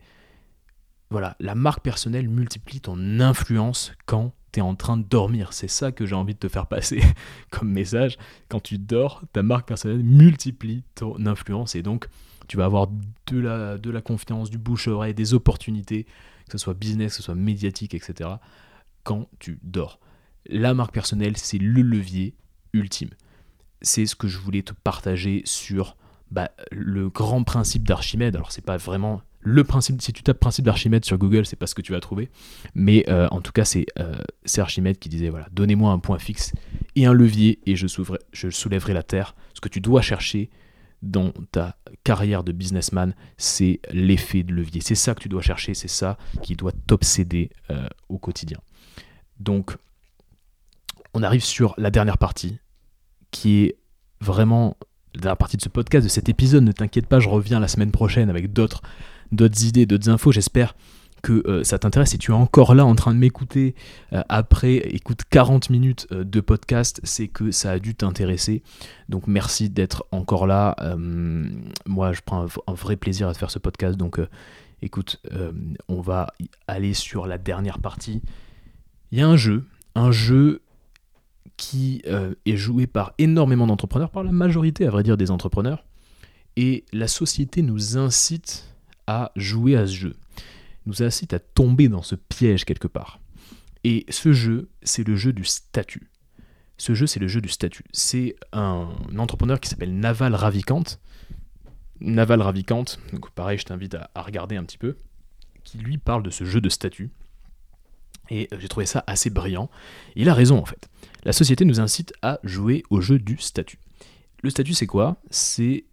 [1.12, 5.54] Voilà, la marque personnelle multiplie ton influence quand tu es en train de dormir.
[5.54, 7.02] C'est ça que j'ai envie de te faire passer
[7.50, 8.18] comme message.
[8.48, 12.08] Quand tu dors, ta marque personnelle multiplie ton influence et donc
[12.48, 12.88] tu vas avoir
[13.28, 16.06] de la, de la confiance, du bouche-oreille, des opportunités,
[16.46, 18.30] que ce soit business, que ce soit médiatique, etc.
[19.04, 20.00] quand tu dors.
[20.48, 22.36] La marque personnelle, c'est le levier
[22.74, 23.10] ultime.
[23.82, 25.96] C'est ce que je voulais te partager sur
[26.32, 28.36] bah, le grand principe d'Archimède.
[28.36, 31.68] Alors, c'est pas vraiment le principe, si tu tapes principe d'Archimède sur Google, c'est pas
[31.68, 32.30] ce que tu vas trouver.
[32.76, 33.64] Mais euh, en tout cas,
[34.00, 36.52] euh, c'est Archimède qui disait voilà, donnez-moi un point fixe
[36.96, 37.88] et un levier et je,
[38.50, 39.36] soulèverai la terre.
[39.54, 40.50] Ce que tu dois chercher
[41.02, 44.82] dans ta carrière de businessman, c'est l'effet de levier.
[44.82, 48.60] C'est ça que tu dois chercher, c'est ça qui doit t'obséder euh, au quotidien.
[49.40, 49.78] Donc,
[51.14, 52.60] on arrive sur la dernière partie,
[53.32, 53.78] qui est
[54.20, 54.76] vraiment
[55.16, 56.64] la dernière partie de ce podcast, de cet épisode.
[56.64, 58.82] Ne t'inquiète pas, je reviens la semaine prochaine avec d'autres
[59.32, 60.32] d'autres idées, d'autres infos.
[60.32, 60.76] J'espère
[61.22, 62.12] que euh, ça t'intéresse.
[62.12, 63.76] Si tu es encore là en train de m'écouter
[64.14, 68.64] euh, après, écoute 40 minutes euh, de podcast, c'est que ça a dû t'intéresser.
[69.10, 70.76] Donc merci d'être encore là.
[71.86, 73.98] moi, je prends un, vrai plaisir à faire ce podcast.
[73.98, 74.20] Donc
[74.82, 75.22] écoute,
[75.88, 76.28] on va
[76.68, 78.22] aller sur la dernière partie.
[79.12, 79.66] Il y a un jeu,
[79.96, 80.62] un jeu
[81.58, 85.84] qui est joué par énormément d'entrepreneurs, par la majorité à vrai dire des entrepreneurs.
[86.56, 88.69] Et la société nous incite
[89.36, 90.16] jouer à ce jeu,
[90.86, 93.20] nous incite à tomber dans ce piège quelque part.
[93.84, 96.10] Et ce jeu, c'est le jeu du statut.
[96.78, 97.84] Ce jeu, c'est le jeu du statut.
[97.92, 100.84] C'est un entrepreneur qui s'appelle Naval Ravikant.
[102.00, 104.98] Naval Ravikant, donc pareil, je t'invite à, regarder un petit peu,
[105.64, 107.10] qui lui parle de ce jeu de statut.
[108.30, 109.70] Et euh, j'ai trouvé ça assez brillant.
[110.16, 110.90] Il a raison en fait.
[111.26, 113.80] La société nous incite à jouer au jeu du statut.
[114.42, 115.18] Le statut, c'est quoi?
[115.30, 115.86] C'est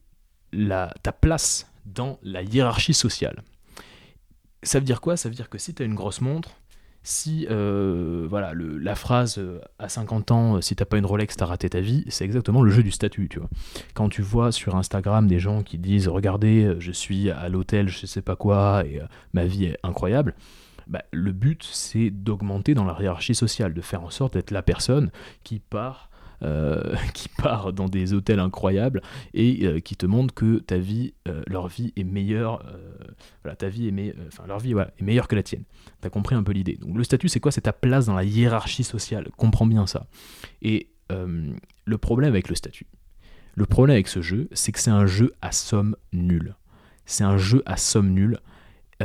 [1.03, 3.43] ta place dans la hiérarchie sociale.
[4.63, 5.17] Ça veut dire quoi?
[5.17, 6.57] Ça veut dire que si tu as une grosse montre,
[7.03, 11.47] si euh, voilà la phrase euh, à 50 ans, si t'as pas une Rolex, t'as
[11.47, 13.49] raté ta vie, c'est exactement le jeu du statut, tu vois.
[13.95, 17.89] Quand tu vois sur Instagram des gens qui disent regardez, euh, je suis à l'hôtel,
[17.89, 19.01] je sais pas quoi, et
[19.35, 20.35] ma vie est incroyable,
[20.89, 24.63] bah, le but c'est d'augmenter dans la hiérarchie sociale, de faire en sorte d'être la
[24.63, 25.11] personne
[25.45, 26.16] qui part euh,
[27.15, 29.03] qui part dans des hôtels incroyables
[29.35, 32.63] et euh, qui te montrent que ta vie, euh, leur vie est meilleure,
[33.43, 34.15] voilà, ta vie est,
[34.47, 35.65] leur vie est meilleure que la tienne.
[36.01, 36.77] Tu as compris un peu l'idée.
[36.77, 37.53] Donc le statut, c'est quoi?
[37.53, 39.29] C'est ta place dans la hiérarchie sociale.
[39.37, 40.07] Comprends bien ça.
[40.63, 42.87] Et le problème avec le statut,
[43.55, 46.57] le problème avec ce jeu, c'est que c'est un jeu à somme nulle.
[47.07, 48.41] C'est un jeu à somme nulle.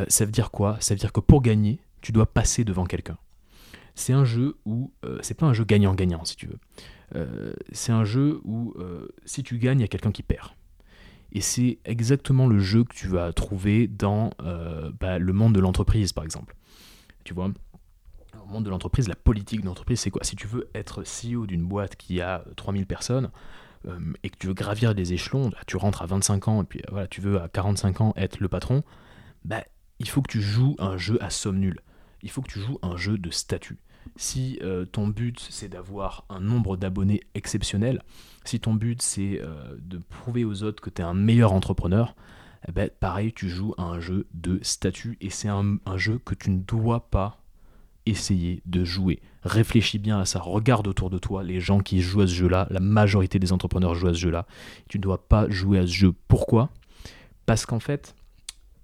[0.08, 0.78] ça veut dire quoi?
[0.80, 3.18] Ça veut dire que pour gagner, tu dois passer devant quelqu'un.
[3.96, 6.60] C'est un jeu où c'est pas un jeu gagnant-gagnant si tu veux.
[7.16, 10.50] Euh, c'est un jeu où euh, si tu gagnes, il y a quelqu'un qui perd.
[11.34, 15.60] Et c'est exactement le jeu que tu vas trouver dans euh, bah, le monde de
[15.60, 16.56] l'entreprise, par exemple.
[17.24, 20.24] Tu vois, le monde de l'entreprise, la politique de l'entreprise, c'est quoi?
[20.24, 23.30] Si tu veux être CEO d'une boîte qui a 3000 personnes
[24.24, 26.82] et que tu veux gravir des échelons, bah, tu rentres à 25 ans et puis
[26.92, 28.84] voilà, tu veux à 45 ans être le patron,
[29.46, 29.64] bah,
[30.00, 31.80] il faut que tu joues un jeu à somme nulle.
[32.24, 33.78] Il faut que tu joues un jeu de statut.
[34.16, 38.02] Si euh, ton but c'est d'avoir un nombre d'abonnés exceptionnel,
[38.44, 42.16] si ton but c'est euh, de prouver aux autres que tu es un meilleur entrepreneur,
[42.68, 46.36] eh ben, pareil, tu joues à un jeu de statut et c'est un, jeu que
[46.36, 47.40] tu ne dois pas
[48.06, 49.20] essayer de jouer.
[49.44, 52.68] Réfléchis bien à ça, regarde autour de toi les gens qui jouent à ce jeu-là,
[52.70, 54.46] la majorité des entrepreneurs jouent à ce jeu-là.
[54.88, 56.14] Tu ne dois pas jouer à ce jeu.
[56.28, 56.70] Pourquoi?
[57.48, 58.16] Parce qu'en fait,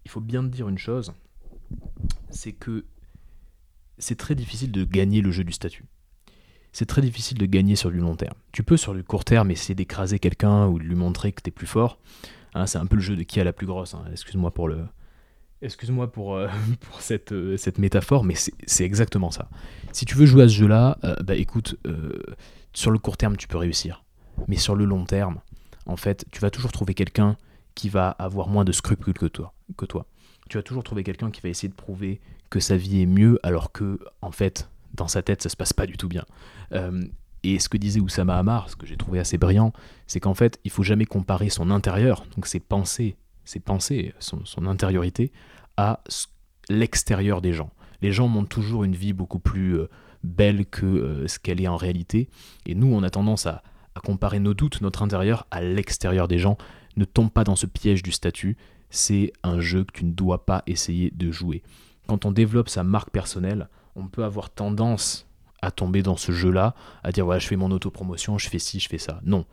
[0.05, 1.13] il faut bien te dire une chose,
[2.30, 2.86] c'est que
[3.98, 5.86] c'est très difficile de gagner le jeu du statut.
[6.72, 8.36] C'est très difficile de gagner sur du long terme.
[8.52, 11.50] Tu peux sur du court terme essayer d'écraser quelqu'un ou de lui montrer que tu
[11.50, 12.00] es plus fort.
[12.54, 13.93] Hein, c'est un peu le jeu de qui a la plus grosse.
[13.93, 14.06] Hein.
[14.12, 14.86] Excuse-moi pour le,
[15.62, 16.48] Excuse-moi pour, euh,
[16.82, 19.50] pour cette, euh, cette, métaphore, mais c'est exactement ça.
[19.91, 21.78] Si tu veux jouer à ce jeu-là, euh, bah écoute,
[22.74, 24.04] sur le court terme, tu peux réussir.
[24.48, 25.39] Mais sur le long terme,
[25.88, 27.38] en fait, tu vas toujours trouver quelqu'un
[27.74, 29.54] qui va avoir moins de scrupules que toi.
[29.78, 30.06] Que toi.
[30.50, 33.39] Tu vas toujours trouver quelqu'un qui va essayer de prouver que sa vie est mieux
[33.43, 36.26] alors que, en fait, dans sa tête, ça se passe pas du tout bien.
[36.74, 37.04] Euh,
[37.43, 39.72] et ce que disait Oussama Hamar, ce que j'ai trouvé assez brillant,
[40.08, 43.16] c'est qu'en fait, il faut jamais comparer son intérieur, donc ses pensées,
[44.20, 45.32] son, intériorité,
[45.78, 46.02] à
[46.70, 47.72] l'extérieur des gens.
[48.02, 49.89] Les gens montrent toujours une vie beaucoup plus euh,
[50.24, 52.30] belle que euh, ce qu'elle est en réalité,
[52.66, 53.64] et nous, on a tendance à
[54.04, 56.58] comparer nos doutes, notre intérieur, à l'extérieur des gens.
[56.98, 58.58] Ne tombe pas dans ce piège du statut,
[58.89, 61.64] c'est un jeu que tu ne dois pas essayer de jouer
[62.08, 65.28] quand on développe sa marque personnelle, on peut avoir tendance
[65.62, 68.80] à tomber dans ce jeu-là, à dire ouais, je fais mon autopromotion, je fais ci,
[68.80, 69.20] je fais ça.
[69.24, 69.45] Non.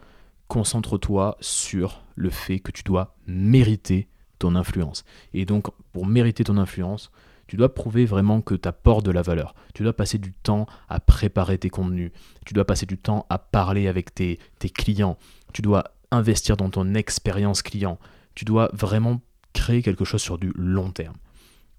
[0.49, 5.05] Concentre-toi sur le fait que tu dois mériter ton influence.
[5.33, 7.11] Et donc, pour mériter ton influence,
[7.47, 9.55] Tu dois prouver vraiment que tu apportes de la valeur.
[9.75, 12.11] Tu dois passer du temps à préparer tes contenus.
[12.47, 15.19] Tu dois passer du temps à parler avec tes, tes clients.
[15.53, 17.99] Tu dois investir dans ton expérience client.
[18.35, 19.21] Tu dois vraiment
[19.53, 21.17] créer quelque chose sur du long terme.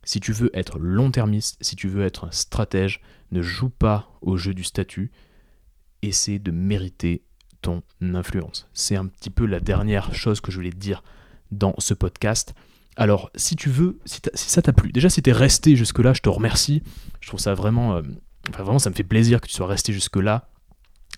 [0.06, 3.02] Si tu veux être long-termiste, si tu veux être un stratège,
[3.32, 5.12] ne joue pas au jeu du statut.
[6.02, 7.24] Essaie de mériter
[7.62, 8.70] ton influence.
[8.74, 11.04] C'est un petit peu la dernière chose que je voulais te dire
[11.52, 12.54] dans ce podcast.
[12.96, 16.30] Alors, si tu veux, si, ça t'a plu, déjà si t'es resté jusque-là, je te
[16.30, 16.84] remercie.
[17.20, 18.04] Je trouve ça vraiment, euh,
[18.54, 20.50] vraiment, ça me fait plaisir que tu sois resté jusque-là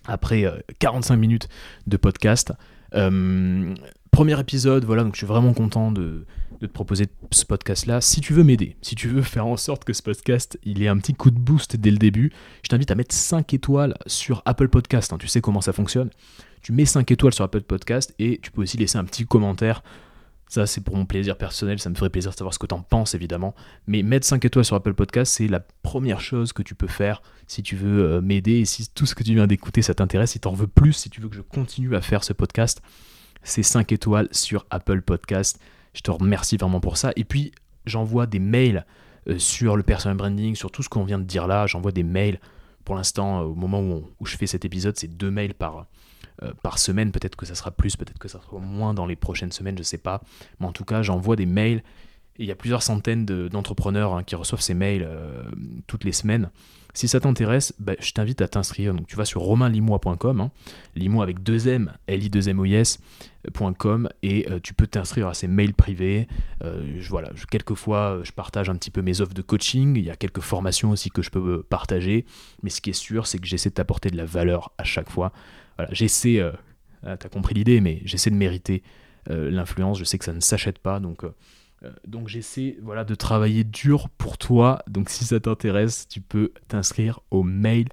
[0.06, 0.44] après
[0.78, 1.48] 45 euh, minutes
[1.86, 2.52] de podcast.
[2.94, 3.74] Euh,
[4.10, 6.26] premier épisode, voilà, donc je suis vraiment content de,
[6.66, 8.00] te proposer ce podcast-là.
[8.00, 10.88] Si tu veux m'aider, si tu veux faire en sorte que ce podcast, il ait
[10.88, 12.32] un petit coup de boost dès le début,
[12.62, 15.12] je t'invite à mettre 5 étoiles sur Apple Podcast.
[15.12, 15.18] Hein.
[15.18, 16.10] tu sais comment ça fonctionne.
[16.62, 19.82] Tu mets 5 étoiles sur Apple Podcast et tu peux aussi laisser un petit commentaire
[20.48, 22.74] ça, c'est pour mon plaisir personnel, ça me ferait plaisir de savoir ce que tu
[22.74, 23.54] en penses, évidemment.
[23.86, 27.22] Mais mettre 5 étoiles sur Apple Podcast, c'est la première chose que tu peux faire
[27.46, 30.32] si tu veux euh, m'aider et si tout ce que tu viens d'écouter, ça t'intéresse,
[30.32, 32.80] si tu en veux plus, si tu veux que je continue à faire ce podcast,
[33.42, 35.60] c'est 5 étoiles sur Apple Podcast.
[35.98, 37.10] Je te remercie vraiment pour ça.
[37.16, 37.50] Et puis,
[37.84, 38.86] j'envoie des mails
[39.28, 41.66] euh, sur le personal branding, sur tout ce qu'on vient de dire là.
[41.66, 42.38] J'envoie des mails.
[42.84, 45.86] Pour l'instant, au moment où, je fais cet épisode, c'est deux mails par,
[46.44, 47.10] euh, par semaine.
[47.10, 49.80] Peut-être que ça sera plus, peut-être que ça sera moins dans les prochaines semaines, je
[49.80, 50.22] ne sais pas.
[50.60, 51.82] Mais en tout cas, j'envoie des mails.
[52.36, 55.42] Et il y a plusieurs centaines d'entrepreneurs hein, qui reçoivent ces mails euh,
[55.88, 56.48] toutes les semaines.
[56.98, 58.92] Si ça t'intéresse, bah, je t'invite à t'inscrire.
[58.92, 60.50] Donc tu vas sur romainlimois.com, hein,
[60.96, 64.86] limois avec deux M, l i 2 m o i s.com et euh, tu peux
[64.86, 66.26] t'inscrire à ces mails privés.
[66.62, 69.96] je, voilà, quelquefois, je partage un petit peu mes offres de coaching.
[69.96, 72.26] Il y a quelques formations aussi que je peux partager.
[72.62, 75.10] Mais ce qui est sûr, c'est que j'essaie de t'apporter de la valeur à chaque
[75.10, 75.32] fois
[75.90, 76.52] j'essaie, euh,
[77.02, 78.82] ah, t'as compris l'idée, mais j'essaie de mériter
[79.30, 79.98] euh, l'influence.
[79.98, 81.34] Je sais que ça ne s'achète pas, donc, euh,
[82.06, 84.82] donc j'essaie voilà, de travailler dur pour toi.
[84.88, 87.88] Donc si ça t'intéresse, tu peux t'inscrire au mail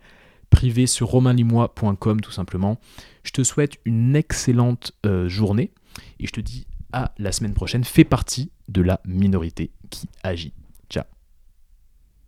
[0.50, 2.80] privé sur romainlimois.com tout simplement.
[3.24, 4.94] Je te souhaite une excellente
[5.28, 5.72] journée
[6.20, 7.84] et je te dis à la semaine prochaine.
[7.84, 10.54] Fais partie de la minorité qui agit.